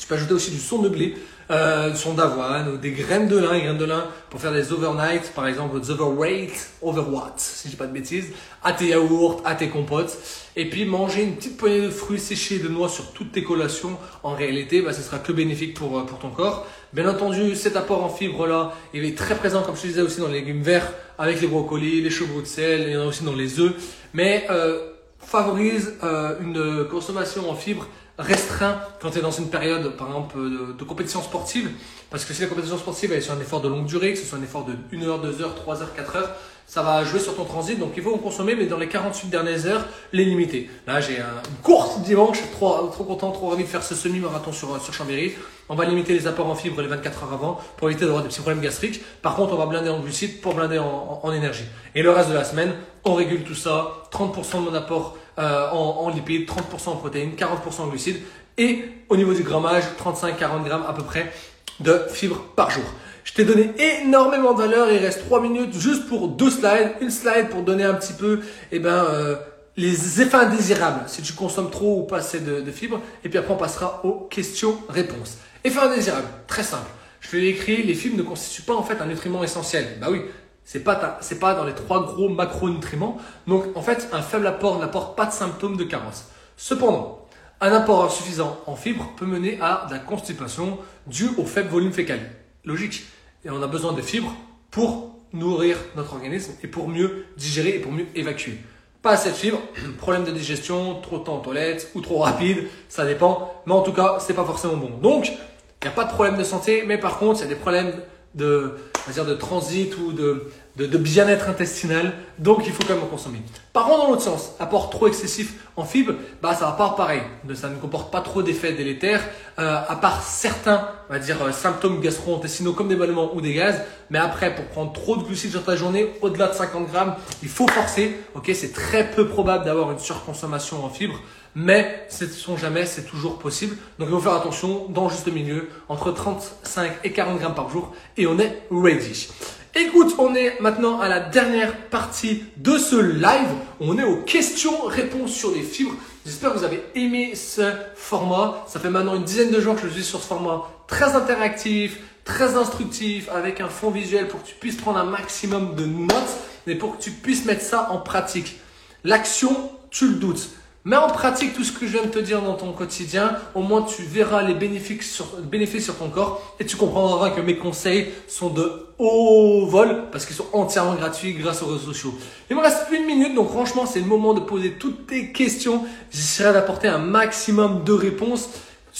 Tu 0.00 0.08
peux 0.08 0.16
ajouter 0.16 0.34
aussi 0.34 0.50
du 0.50 0.58
son 0.58 0.82
de 0.82 0.88
blé, 0.88 1.14
euh, 1.50 1.90
du 1.90 1.96
son 1.96 2.14
d'avoine, 2.14 2.68
ou 2.68 2.76
des 2.76 2.90
graines 2.90 3.28
de 3.28 3.38
lin, 3.38 3.52
des 3.52 3.62
graines 3.62 3.78
de 3.78 3.84
lin 3.84 4.04
pour 4.30 4.40
faire 4.40 4.52
des 4.52 4.72
overnight, 4.72 5.32
par 5.34 5.46
exemple 5.46 5.80
des 5.80 5.90
overweight, 5.90 6.70
overwatt, 6.82 7.34
si 7.38 7.68
je 7.68 7.70
dis 7.70 7.76
pas 7.76 7.86
de 7.86 7.92
bêtises, 7.92 8.26
à 8.62 8.72
tes 8.72 8.88
yaourts, 8.88 9.42
à 9.44 9.54
tes 9.54 9.68
compotes. 9.68 10.16
Et 10.56 10.68
puis 10.68 10.84
manger 10.84 11.22
une 11.22 11.36
petite 11.36 11.56
poignée 11.56 11.82
de 11.82 11.90
fruits 11.90 12.18
séchés 12.18 12.58
de 12.58 12.68
noix 12.68 12.88
sur 12.88 13.12
toutes 13.12 13.32
tes 13.32 13.44
collations, 13.44 13.96
en 14.22 14.34
réalité, 14.34 14.82
bah, 14.82 14.92
ce 14.92 15.02
sera 15.02 15.18
que 15.18 15.32
bénéfique 15.32 15.74
pour, 15.74 15.98
euh, 15.98 16.02
pour 16.02 16.18
ton 16.18 16.30
corps. 16.30 16.66
Bien 16.92 17.08
entendu, 17.08 17.54
cet 17.54 17.76
apport 17.76 18.02
en 18.04 18.08
fibres 18.08 18.46
là, 18.46 18.74
il 18.92 19.04
est 19.04 19.16
très 19.16 19.34
présent, 19.34 19.62
comme 19.62 19.76
je 19.76 19.82
te 19.82 19.86
disais 19.86 20.02
aussi, 20.02 20.20
dans 20.20 20.28
les 20.28 20.40
légumes 20.40 20.62
verts, 20.62 20.92
avec 21.18 21.40
les 21.40 21.46
brocolis, 21.46 22.02
les 22.02 22.10
chevaux 22.10 22.40
de 22.40 22.46
sel, 22.46 22.82
il 22.86 22.92
y 22.92 22.96
en 22.96 23.02
a 23.02 23.06
aussi 23.06 23.24
dans 23.24 23.34
les 23.34 23.60
œufs. 23.60 23.72
Mais 24.14 24.46
euh, 24.50 24.90
favorise 25.18 25.94
euh, 26.02 26.34
une 26.40 26.88
consommation 26.88 27.50
en 27.50 27.54
fibres 27.54 27.86
restreint 28.18 28.80
quand 29.00 29.10
tu 29.10 29.18
es 29.18 29.22
dans 29.22 29.30
une 29.30 29.48
période, 29.48 29.96
par 29.96 30.08
exemple, 30.08 30.38
de, 30.38 30.72
de, 30.72 30.84
compétition 30.84 31.22
sportive. 31.22 31.70
Parce 32.10 32.24
que 32.24 32.34
si 32.34 32.42
la 32.42 32.48
compétition 32.48 32.76
sportive 32.76 33.12
est 33.12 33.20
sur 33.20 33.34
un 33.34 33.40
effort 33.40 33.60
de 33.60 33.68
longue 33.68 33.86
durée, 33.86 34.12
que 34.12 34.18
ce 34.18 34.26
soit 34.26 34.38
un 34.38 34.42
effort 34.42 34.64
de 34.64 34.74
1 34.92 35.02
heure, 35.02 35.20
2 35.20 35.42
heures, 35.42 35.54
3 35.54 35.82
heures, 35.82 35.94
4 35.94 36.16
heures, 36.16 36.36
ça 36.68 36.82
va 36.82 37.02
jouer 37.02 37.18
sur 37.18 37.34
ton 37.34 37.44
transit. 37.44 37.78
Donc 37.78 37.92
il 37.96 38.02
faut 38.02 38.14
en 38.14 38.18
consommer, 38.18 38.54
mais 38.54 38.66
dans 38.66 38.76
les 38.76 38.88
48 38.88 39.28
dernières 39.28 39.66
heures, 39.66 39.86
les 40.12 40.26
limiter. 40.26 40.70
Là, 40.86 41.00
j'ai 41.00 41.16
une 41.16 41.56
course 41.62 42.00
dimanche, 42.02 42.38
trop, 42.52 42.88
trop 42.88 43.04
content, 43.04 43.32
trop 43.32 43.48
ravi 43.48 43.64
de 43.64 43.68
faire 43.68 43.82
ce 43.82 43.94
semi-marathon 43.94 44.52
sur, 44.52 44.80
sur 44.80 44.92
Chambéry. 44.92 45.32
On 45.70 45.74
va 45.74 45.86
limiter 45.86 46.12
les 46.12 46.26
apports 46.26 46.46
en 46.46 46.54
fibres 46.54 46.80
les 46.82 46.88
24 46.88 47.24
heures 47.24 47.32
avant 47.32 47.58
pour 47.78 47.88
éviter 47.88 48.04
d'avoir 48.04 48.22
des 48.22 48.28
petits 48.28 48.40
problèmes 48.40 48.62
gastriques. 48.62 49.02
Par 49.22 49.34
contre, 49.34 49.54
on 49.54 49.56
va 49.56 49.66
blinder 49.66 49.88
en 49.88 50.00
glucides 50.00 50.40
pour 50.42 50.54
blinder 50.54 50.78
en, 50.78 51.32
énergie. 51.32 51.64
Et 51.94 52.02
le 52.02 52.10
reste 52.10 52.28
de 52.28 52.34
la 52.34 52.44
semaine, 52.44 52.74
on 53.04 53.14
régule 53.14 53.44
tout 53.44 53.54
ça. 53.54 53.88
30% 54.12 54.64
de 54.64 54.70
mon 54.70 54.74
apport 54.74 55.16
euh, 55.38 55.70
en, 55.70 56.10
lipides, 56.10 56.48
30% 56.48 56.90
en 56.90 56.96
protéines, 56.96 57.32
40% 57.32 57.80
en 57.80 57.86
glucides 57.86 58.20
et 58.58 58.84
au 59.08 59.16
niveau 59.16 59.32
du 59.32 59.42
grammage, 59.42 59.84
35-40 60.04 60.64
grammes 60.64 60.84
à 60.86 60.92
peu 60.92 61.02
près 61.02 61.32
de 61.80 62.02
fibres 62.10 62.42
par 62.56 62.70
jour. 62.70 62.84
Je 63.28 63.34
t'ai 63.34 63.44
donné 63.44 63.74
énormément 64.00 64.54
de 64.54 64.62
valeur, 64.62 64.90
il 64.90 64.96
reste 64.96 65.20
3 65.26 65.42
minutes 65.42 65.78
juste 65.78 66.08
pour 66.08 66.28
deux 66.28 66.48
slides. 66.48 66.92
Une 67.02 67.10
slide 67.10 67.50
pour 67.50 67.60
donner 67.60 67.84
un 67.84 67.92
petit 67.92 68.14
peu 68.14 68.40
eh 68.72 68.78
ben, 68.78 69.04
euh, 69.04 69.36
les 69.76 70.22
effets 70.22 70.38
indésirables 70.38 71.02
si 71.08 71.20
tu 71.20 71.34
consommes 71.34 71.70
trop 71.70 72.00
ou 72.00 72.02
pas 72.04 72.18
assez 72.18 72.40
de, 72.40 72.70
fibres. 72.70 73.02
Et 73.24 73.28
puis 73.28 73.38
après, 73.38 73.52
on 73.52 73.58
passera 73.58 74.00
aux 74.02 74.26
questions-réponses. 74.30 75.36
Effets 75.62 75.78
indésirables, 75.78 76.26
très 76.46 76.62
simple. 76.62 76.88
Je 77.20 77.36
vais 77.36 77.48
écrire, 77.48 77.84
les 77.84 77.92
fibres 77.92 78.16
ne 78.16 78.22
constituent 78.22 78.62
pas 78.62 78.74
en 78.74 78.82
fait 78.82 78.98
un 79.02 79.06
nutriment 79.06 79.44
essentiel. 79.44 79.98
Bah 80.00 80.06
oui, 80.10 80.22
c'est 80.64 80.82
pas, 80.82 81.18
c'est 81.20 81.38
pas 81.38 81.54
dans 81.54 81.64
les 81.64 81.74
trois 81.74 82.06
gros 82.06 82.30
macronutriments. 82.30 83.18
Donc, 83.46 83.76
en 83.76 83.82
fait, 83.82 84.08
un 84.10 84.22
faible 84.22 84.46
apport 84.46 84.78
n'apporte 84.78 85.18
pas 85.18 85.26
de 85.26 85.32
symptômes 85.32 85.76
de 85.76 85.84
carence. 85.84 86.24
Cependant, 86.56 87.28
un 87.60 87.72
apport 87.72 88.06
insuffisant 88.06 88.58
en 88.64 88.74
fibres 88.74 89.12
peut 89.18 89.26
mener 89.26 89.58
à 89.60 89.84
de 89.86 89.92
la 89.92 89.98
constipation 89.98 90.78
due 91.06 91.28
au 91.36 91.44
faible 91.44 91.68
volume 91.68 91.92
fécal. 91.92 92.20
Logique. 92.64 93.04
Et 93.44 93.50
on 93.50 93.62
a 93.62 93.66
besoin 93.66 93.92
de 93.92 94.02
fibres 94.02 94.34
pour 94.70 95.14
nourrir 95.32 95.76
notre 95.96 96.14
organisme 96.14 96.52
et 96.62 96.66
pour 96.66 96.88
mieux 96.88 97.26
digérer 97.36 97.76
et 97.76 97.78
pour 97.78 97.92
mieux 97.92 98.06
évacuer. 98.14 98.58
Pas 99.02 99.12
assez 99.12 99.30
de 99.30 99.34
fibres, 99.34 99.60
problème 99.98 100.24
de 100.24 100.30
digestion, 100.32 101.00
trop 101.00 101.18
de 101.18 101.24
temps 101.24 101.36
en 101.36 101.40
toilette 101.40 101.90
ou 101.94 102.00
trop 102.00 102.18
rapide, 102.18 102.64
ça 102.88 103.04
dépend. 103.04 103.62
Mais 103.66 103.72
en 103.72 103.82
tout 103.82 103.92
cas, 103.92 104.18
c'est 104.20 104.34
pas 104.34 104.44
forcément 104.44 104.76
bon. 104.76 104.90
Donc, 104.98 105.26
il 105.28 105.84
n'y 105.84 105.88
a 105.88 105.92
pas 105.92 106.04
de 106.04 106.10
problème 106.10 106.36
de 106.36 106.44
santé, 106.44 106.82
mais 106.86 106.98
par 106.98 107.18
contre, 107.18 107.40
il 107.40 107.42
y 107.42 107.46
a 107.46 107.48
des 107.48 107.54
problèmes 107.54 107.92
de, 108.34 108.74
de 109.06 109.34
transit 109.34 109.96
ou 109.98 110.12
de, 110.12 110.50
de, 110.78 110.98
bien-être 110.98 111.48
intestinal. 111.48 112.14
Donc, 112.38 112.62
il 112.66 112.72
faut 112.72 112.82
quand 112.86 112.94
même 112.94 113.02
en 113.02 113.06
consommer. 113.06 113.42
Par 113.72 113.86
contre, 113.86 113.98
dans 113.98 114.10
l'autre 114.10 114.22
sens, 114.22 114.52
apport 114.60 114.90
trop 114.90 115.08
excessif 115.08 115.54
en 115.76 115.84
fibres, 115.84 116.14
bah, 116.40 116.54
ça 116.54 116.66
va 116.66 116.72
pas 116.72 116.90
pareil. 116.90 117.22
Ça 117.54 117.68
ne 117.68 117.76
comporte 117.76 118.12
pas 118.12 118.20
trop 118.20 118.42
d'effets 118.42 118.72
délétères, 118.72 119.22
euh, 119.58 119.80
à 119.88 119.96
part 119.96 120.22
certains, 120.22 120.88
on 121.08 121.12
va 121.12 121.18
dire, 121.18 121.42
euh, 121.42 121.52
symptômes 121.52 122.00
gastro-intestinaux 122.00 122.72
comme 122.72 122.88
des 122.88 122.96
ballonnements 122.96 123.34
ou 123.34 123.40
des 123.40 123.54
gaz. 123.54 123.80
Mais 124.10 124.18
après, 124.18 124.54
pour 124.54 124.66
prendre 124.66 124.92
trop 124.92 125.16
de 125.16 125.24
glucides 125.24 125.50
sur 125.50 125.64
ta 125.64 125.76
journée, 125.76 126.14
au-delà 126.22 126.48
de 126.48 126.54
50 126.54 126.90
grammes, 126.90 127.14
il 127.42 127.48
faut 127.48 127.68
forcer. 127.68 128.16
Ok, 128.34 128.50
c'est 128.54 128.72
très 128.72 129.10
peu 129.10 129.26
probable 129.26 129.64
d'avoir 129.64 129.90
une 129.90 129.98
surconsommation 129.98 130.84
en 130.84 130.88
fibres 130.88 131.20
mais 131.54 132.06
ce 132.08 132.26
sont 132.26 132.56
jamais, 132.56 132.86
c'est 132.86 133.02
toujours 133.02 133.38
possible. 133.38 133.76
Donc 133.98 134.08
il 134.08 134.14
faut 134.14 134.20
faire 134.20 134.34
attention 134.34 134.86
dans 134.90 135.04
le 135.04 135.10
juste 135.10 135.26
milieu, 135.26 135.68
entre 135.88 136.12
35 136.12 136.92
et 137.02 137.10
40 137.10 137.38
grammes 137.40 137.54
par 137.54 137.68
jour, 137.68 137.92
et 138.16 138.28
on 138.28 138.38
est 138.38 138.62
ready. 138.70 139.28
Écoute, 139.74 140.14
on 140.18 140.34
est 140.34 140.58
maintenant 140.60 140.98
à 141.00 141.08
la 141.08 141.20
dernière 141.20 141.76
partie 141.76 142.42
de 142.56 142.78
ce 142.78 142.96
live. 142.96 143.48
On 143.80 143.98
est 143.98 144.02
aux 144.02 144.22
questions-réponses 144.22 145.32
sur 145.32 145.50
les 145.50 145.62
fibres. 145.62 145.94
J'espère 146.24 146.52
que 146.52 146.58
vous 146.58 146.64
avez 146.64 146.82
aimé 146.94 147.34
ce 147.34 147.72
format. 147.94 148.64
Ça 148.66 148.80
fait 148.80 148.88
maintenant 148.88 149.14
une 149.14 149.24
dizaine 149.24 149.50
de 149.50 149.60
jours 149.60 149.76
que 149.76 149.86
je 149.86 149.92
suis 149.92 150.04
sur 150.04 150.22
ce 150.22 150.26
format 150.26 150.62
très 150.86 151.14
interactif, 151.14 151.98
très 152.24 152.56
instructif, 152.56 153.28
avec 153.28 153.60
un 153.60 153.68
fond 153.68 153.90
visuel 153.90 154.26
pour 154.28 154.42
que 154.42 154.48
tu 154.48 154.54
puisses 154.54 154.76
prendre 154.76 154.98
un 154.98 155.04
maximum 155.04 155.74
de 155.74 155.84
notes, 155.84 156.38
mais 156.66 156.74
pour 156.74 156.96
que 156.96 157.02
tu 157.02 157.10
puisses 157.10 157.44
mettre 157.44 157.62
ça 157.62 157.88
en 157.90 157.98
pratique. 157.98 158.56
L'action, 159.04 159.70
tu 159.90 160.08
le 160.08 160.14
doutes. 160.14 160.48
Mets 160.88 160.96
en 160.96 161.08
pratique 161.08 161.52
tout 161.52 161.64
ce 161.64 161.72
que 161.72 161.86
je 161.86 161.92
viens 161.92 162.04
de 162.04 162.08
te 162.08 162.18
dire 162.18 162.40
dans 162.40 162.54
ton 162.54 162.72
quotidien. 162.72 163.36
Au 163.54 163.60
moins, 163.60 163.82
tu 163.82 164.00
verras 164.00 164.42
les 164.42 164.54
bénéfices 164.54 165.12
sur, 165.12 165.36
bénéfices 165.42 165.84
sur 165.84 165.98
ton 165.98 166.08
corps 166.08 166.56
et 166.58 166.64
tu 166.64 166.76
comprendras 166.76 167.28
que 167.28 167.42
mes 167.42 167.58
conseils 167.58 168.08
sont 168.26 168.48
de 168.48 168.86
haut 168.96 169.66
vol 169.66 170.04
parce 170.10 170.24
qu'ils 170.24 170.34
sont 170.34 170.46
entièrement 170.54 170.94
gratuits 170.94 171.34
grâce 171.34 171.62
aux 171.62 171.66
réseaux 171.66 171.92
sociaux. 171.92 172.14
Il 172.48 172.56
me 172.56 172.62
reste 172.62 172.86
une 172.90 173.04
minute, 173.04 173.34
donc 173.34 173.50
franchement, 173.50 173.84
c'est 173.84 174.00
le 174.00 174.06
moment 174.06 174.32
de 174.32 174.40
poser 174.40 174.78
toutes 174.78 175.06
tes 175.06 175.30
questions. 175.30 175.84
J'essaierai 176.10 176.54
d'apporter 176.54 176.88
un 176.88 176.96
maximum 176.96 177.84
de 177.84 177.92
réponses. 177.92 178.48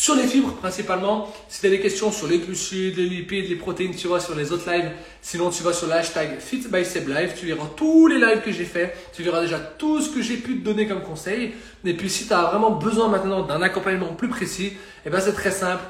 Sur 0.00 0.14
les 0.14 0.28
fibres 0.28 0.52
principalement, 0.52 1.28
si 1.48 1.60
tu 1.60 1.66
as 1.66 1.70
des 1.70 1.80
questions 1.80 2.12
sur 2.12 2.28
les 2.28 2.38
glucides, 2.38 2.96
les 2.96 3.08
lipides, 3.08 3.48
les 3.48 3.56
protéines, 3.56 3.96
tu 3.96 4.06
vas 4.06 4.20
sur 4.20 4.36
les 4.36 4.52
autres 4.52 4.70
lives. 4.70 4.92
Sinon, 5.20 5.50
tu 5.50 5.64
vas 5.64 5.72
sur 5.72 5.88
l'hashtag 5.88 6.38
FitBySebLive, 6.38 7.32
tu 7.36 7.46
verras 7.46 7.66
tous 7.74 8.06
les 8.06 8.18
lives 8.18 8.40
que 8.40 8.52
j'ai 8.52 8.64
fait, 8.64 8.94
tu 9.12 9.24
verras 9.24 9.40
déjà 9.40 9.58
tout 9.58 10.00
ce 10.00 10.08
que 10.08 10.22
j'ai 10.22 10.36
pu 10.36 10.60
te 10.60 10.64
donner 10.64 10.86
comme 10.86 11.02
conseil. 11.02 11.50
Et 11.84 11.94
puis, 11.94 12.08
si 12.08 12.28
tu 12.28 12.32
as 12.32 12.42
vraiment 12.42 12.70
besoin 12.70 13.08
maintenant 13.08 13.42
d'un 13.42 13.60
accompagnement 13.60 14.14
plus 14.14 14.28
précis, 14.28 14.74
eh 15.04 15.10
ben, 15.10 15.18
c'est 15.18 15.32
très 15.32 15.50
simple. 15.50 15.82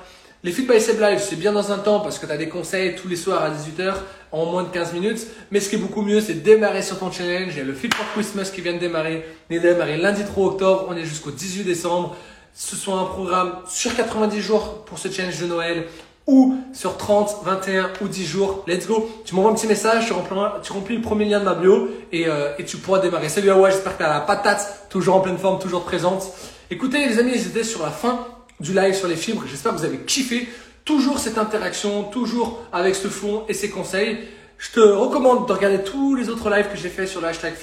Les 0.43 0.53
Fit 0.53 0.67
c'est 0.79 1.37
bien 1.37 1.53
dans 1.53 1.71
un 1.71 1.79
temps 1.79 2.01
parce 2.01 2.19
que 2.19 2.25
tu 2.25 2.33
as 2.33 2.39
des 2.39 2.49
conseils 2.49 2.95
tous 2.95 3.09
les 3.09 3.17
soirs 3.17 3.43
à 3.43 3.51
18h 3.51 3.93
en 4.33 4.47
moins 4.47 4.63
de 4.63 4.71
15 4.71 4.95
minutes. 4.95 5.27
Mais 5.51 5.61
ce 5.61 5.69
qui 5.69 5.77
est 5.77 5.81
beaucoup 5.81 6.01
mieux, 6.01 6.23
c'est 6.23 6.43
démarrer 6.43 6.81
sur 6.81 6.99
ton 6.99 7.13
challenge. 7.13 7.53
Il 7.53 7.59
y 7.59 7.61
a 7.61 7.65
le 7.65 7.75
Fit 7.75 7.91
for 7.95 8.07
Christmas 8.15 8.51
qui 8.55 8.63
vient 8.63 8.73
de 8.73 8.79
démarrer. 8.79 9.27
Il 9.51 9.57
est 9.57 9.61
démarré 9.61 9.99
lundi 9.99 10.25
3 10.25 10.47
octobre. 10.47 10.87
On 10.89 10.97
est 10.97 11.05
jusqu'au 11.05 11.31
18 11.31 11.65
décembre. 11.65 12.17
Ce 12.55 12.77
soit 12.77 12.99
un 12.99 13.05
programme 13.05 13.53
sur 13.69 13.95
90 13.95 14.41
jours 14.41 14.85
pour 14.85 14.99
ce 14.99 15.11
challenge 15.11 15.41
de 15.41 15.47
Noël 15.47 15.87
ou 16.27 16.59
sur 16.75 16.97
30, 16.99 17.39
21 17.43 17.91
ou 18.03 18.09
10 18.09 18.27
jours. 18.27 18.65
Let's 18.67 18.87
go. 18.87 19.09
Tu 19.25 19.35
m'envoies 19.35 19.51
un 19.51 19.55
petit 19.55 19.67
message, 19.67 20.07
tu 20.07 20.13
remplis, 20.13 20.37
tu 20.63 20.73
remplis 20.73 20.97
le 20.97 21.03
premier 21.03 21.25
lien 21.25 21.41
de 21.41 21.45
ma 21.45 21.55
bio 21.55 21.89
et, 22.13 22.29
euh, 22.29 22.53
et 22.59 22.65
tu 22.65 22.77
pourras 22.77 22.99
démarrer. 22.99 23.31
Salut 23.31 23.51
Awa, 23.51 23.71
j'espère 23.71 23.97
que 23.97 24.03
tu 24.03 24.05
as 24.05 24.13
la 24.13 24.21
patate, 24.21 24.87
toujours 24.91 25.17
en 25.17 25.21
pleine 25.21 25.39
forme, 25.39 25.59
toujours 25.59 25.85
présente. 25.85 26.31
Écoutez 26.71 27.09
les 27.09 27.19
amis, 27.19 27.33
j'étais 27.35 27.65
sur 27.65 27.83
la 27.83 27.91
fin 27.91 28.27
du 28.61 28.75
live 28.75 28.95
sur 28.95 29.09
les 29.09 29.17
fibres. 29.17 29.45
J'espère 29.49 29.73
que 29.73 29.79
vous 29.79 29.85
avez 29.87 30.01
kiffé. 30.01 30.49
Toujours 30.85 31.19
cette 31.19 31.39
interaction, 31.39 32.05
toujours 32.05 32.61
avec 32.73 32.95
ce 32.95 33.09
fond 33.09 33.45
et 33.49 33.55
ces 33.55 33.71
conseils. 33.71 34.19
Je 34.59 34.73
te 34.73 34.81
recommande 34.81 35.47
de 35.47 35.53
regarder 35.53 35.83
tous 35.83 36.15
les 36.15 36.29
autres 36.29 36.51
lives 36.51 36.69
que 36.71 36.77
j'ai 36.77 36.89
fait 36.89 37.07
sur 37.07 37.21
le 37.21 37.29
hashtag 37.29 37.55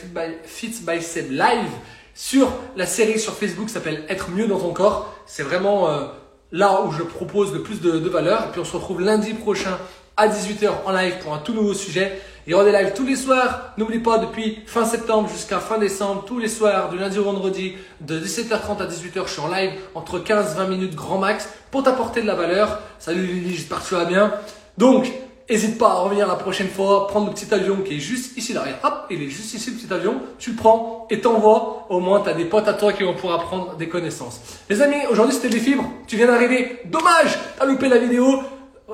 FitBySeb 0.45 1.31
Live 1.31 1.69
sur 2.15 2.51
la 2.75 2.87
série 2.87 3.19
sur 3.19 3.33
Facebook 3.33 3.69
s'appelle 3.69 4.03
Être 4.09 4.31
mieux 4.31 4.47
dans 4.47 4.57
ton 4.57 4.73
corps. 4.73 5.13
C'est 5.27 5.43
vraiment 5.43 5.89
euh, 5.89 6.05
là 6.51 6.81
où 6.81 6.91
je 6.91 7.03
propose 7.03 7.53
le 7.53 7.61
plus 7.61 7.81
de, 7.81 7.99
de 7.99 8.09
valeur. 8.09 8.45
Et 8.47 8.51
puis 8.51 8.61
on 8.61 8.65
se 8.65 8.75
retrouve 8.75 9.01
lundi 9.01 9.33
prochain 9.33 9.77
à 10.17 10.29
18h 10.29 10.69
en 10.85 10.91
live 10.93 11.15
pour 11.21 11.33
un 11.33 11.39
tout 11.39 11.53
nouveau 11.53 11.73
sujet. 11.73 12.21
Il 12.47 12.51
y 12.51 12.53
aura 12.53 12.63
des 12.63 12.71
lives 12.71 12.93
tous 12.95 13.05
les 13.05 13.17
soirs. 13.17 13.73
N'oublie 13.77 13.99
pas, 13.99 14.17
depuis 14.17 14.59
fin 14.65 14.85
septembre 14.85 15.29
jusqu'à 15.29 15.59
fin 15.59 15.77
décembre, 15.77 16.23
tous 16.25 16.39
les 16.39 16.47
soirs, 16.47 16.89
du 16.89 16.97
lundi 16.97 17.19
au 17.19 17.23
vendredi, 17.23 17.73
de 17.99 18.19
17h30 18.19 18.81
à 18.81 18.85
18h, 18.85 19.25
je 19.25 19.31
suis 19.31 19.41
en 19.41 19.49
live 19.49 19.71
entre 19.93 20.19
15-20 20.19 20.69
minutes 20.69 20.95
grand 20.95 21.17
max 21.17 21.49
pour 21.69 21.83
t'apporter 21.83 22.21
de 22.21 22.27
la 22.27 22.35
valeur. 22.35 22.79
Salut 22.97 23.25
Lily, 23.25 23.55
j'espère 23.55 23.83
que 23.83 23.89
tu 23.89 23.95
vas 23.95 24.05
bien. 24.05 24.33
Donc, 24.77 25.11
N'hésite 25.47 25.77
pas 25.77 25.89
à 25.89 25.93
revenir 25.99 26.27
la 26.27 26.35
prochaine 26.35 26.69
fois, 26.69 27.07
prendre 27.07 27.27
le 27.27 27.33
petit 27.33 27.53
avion 27.53 27.77
qui 27.77 27.97
est 27.97 27.99
juste 27.99 28.35
ici 28.35 28.53
derrière. 28.53 28.79
Hop, 28.83 29.05
il 29.11 29.21
est 29.21 29.29
juste 29.29 29.53
ici 29.53 29.69
le 29.69 29.77
petit 29.77 29.93
avion. 29.93 30.19
Tu 30.39 30.51
le 30.51 30.55
prends 30.55 31.05
et 31.11 31.21
t'envoies. 31.21 31.85
Au 31.89 31.99
moins, 31.99 32.21
tu 32.21 32.29
as 32.29 32.33
des 32.33 32.45
potes 32.45 32.67
à 32.67 32.73
toi 32.73 32.93
qui 32.93 33.03
vont 33.03 33.13
pouvoir 33.13 33.41
apprendre 33.41 33.75
des 33.75 33.87
connaissances. 33.87 34.41
Les 34.69 34.81
amis, 34.81 35.05
aujourd'hui 35.07 35.35
c'était 35.35 35.49
des 35.49 35.59
fibres. 35.59 35.85
Tu 36.07 36.15
viens 36.15 36.25
d'arriver. 36.25 36.79
Dommage, 36.85 37.37
t'as 37.59 37.65
loupé 37.65 37.89
la 37.89 37.99
vidéo. 37.99 38.41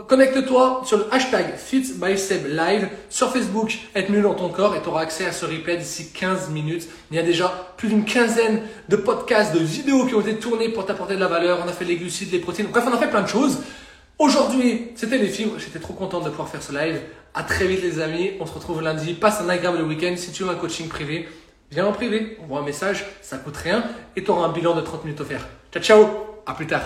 Connecte-toi 0.08 0.84
sur 0.86 0.98
le 0.98 1.05
hashtag 1.13 1.55
FitBySebLive 1.58 2.88
sur 3.10 3.29
Facebook, 3.29 3.77
être 3.93 4.10
mieux 4.10 4.22
dans 4.22 4.34
ton 4.34 4.48
corps 4.48 4.74
et 4.75 4.81
tu 4.81 4.88
auras 4.88 5.01
accès 5.01 5.25
à 5.25 5.34
ce 5.34 5.46
replay 5.46 5.75
d'ici 5.77 6.12
15 6.13 6.50
minutes. 6.50 6.88
Il 7.12 7.17
y 7.17 7.20
a 7.20 7.24
déjà 7.24 7.74
plus 7.75 7.89
d'une 7.89 8.05
quinzaine 8.05 8.62
de 8.88 8.96
podcasts, 8.96 9.53
de 9.53 9.60
vidéos 9.60 10.05
qui 10.05 10.15
ont 10.15 10.22
été 10.22 10.36
tournés 10.36 10.70
pour 10.70 10.86
t'apporter 10.86 11.15
de 11.15 11.20
la 11.20 11.27
valeur. 11.27 11.60
On 11.65 11.70
a 11.70 11.74
fait 11.74 11.86
les 11.86 11.98
glucides, 11.98 12.31
les 12.31 12.39
protéines. 12.39 12.67
Bref, 12.67 12.86
on 12.89 12.93
a 12.93 12.98
fait 12.98 13.10
plein 13.10 13.22
de 13.22 13.27
choses. 13.27 13.58
Aujourd'hui, 14.22 14.92
c'était 14.94 15.18
les 15.18 15.30
fibres. 15.30 15.58
J'étais 15.58 15.80
trop 15.80 15.96
content 15.96 16.20
de 16.20 16.30
pouvoir 16.30 16.48
faire 16.48 16.62
ce 16.62 16.72
live. 16.72 17.01
À 17.34 17.42
très 17.42 17.66
vite, 17.66 17.82
les 17.82 18.00
amis. 18.00 18.34
On 18.40 18.46
se 18.46 18.54
retrouve 18.54 18.84
lundi. 18.84 19.16
Passe 19.16 19.42
un 19.42 19.50
agréable 19.50 19.82
week-end. 19.82 20.13
Si 20.16 20.32
tu 20.32 20.44
veux 20.44 20.51
un 20.51 20.56
coaching 20.56 20.88
privé, 20.88 21.28
viens 21.72 21.88
en 21.88 21.92
privé. 21.92 22.38
Envoie 22.44 22.60
un 22.60 22.63
message. 22.63 23.04
Ça 23.24 23.40
coûte 23.40 23.58
rien. 23.58 23.84
Et 24.16 24.24
tu 24.24 24.30
auras 24.30 24.46
un 24.48 24.51
bilan 24.51 24.75
de 24.75 24.82
30 24.82 25.06
minutes 25.06 25.22
offert. 25.22 25.48
Ciao, 25.72 25.82
ciao. 25.82 26.08
À 26.46 26.54
plus 26.54 26.68
tard. 26.68 26.84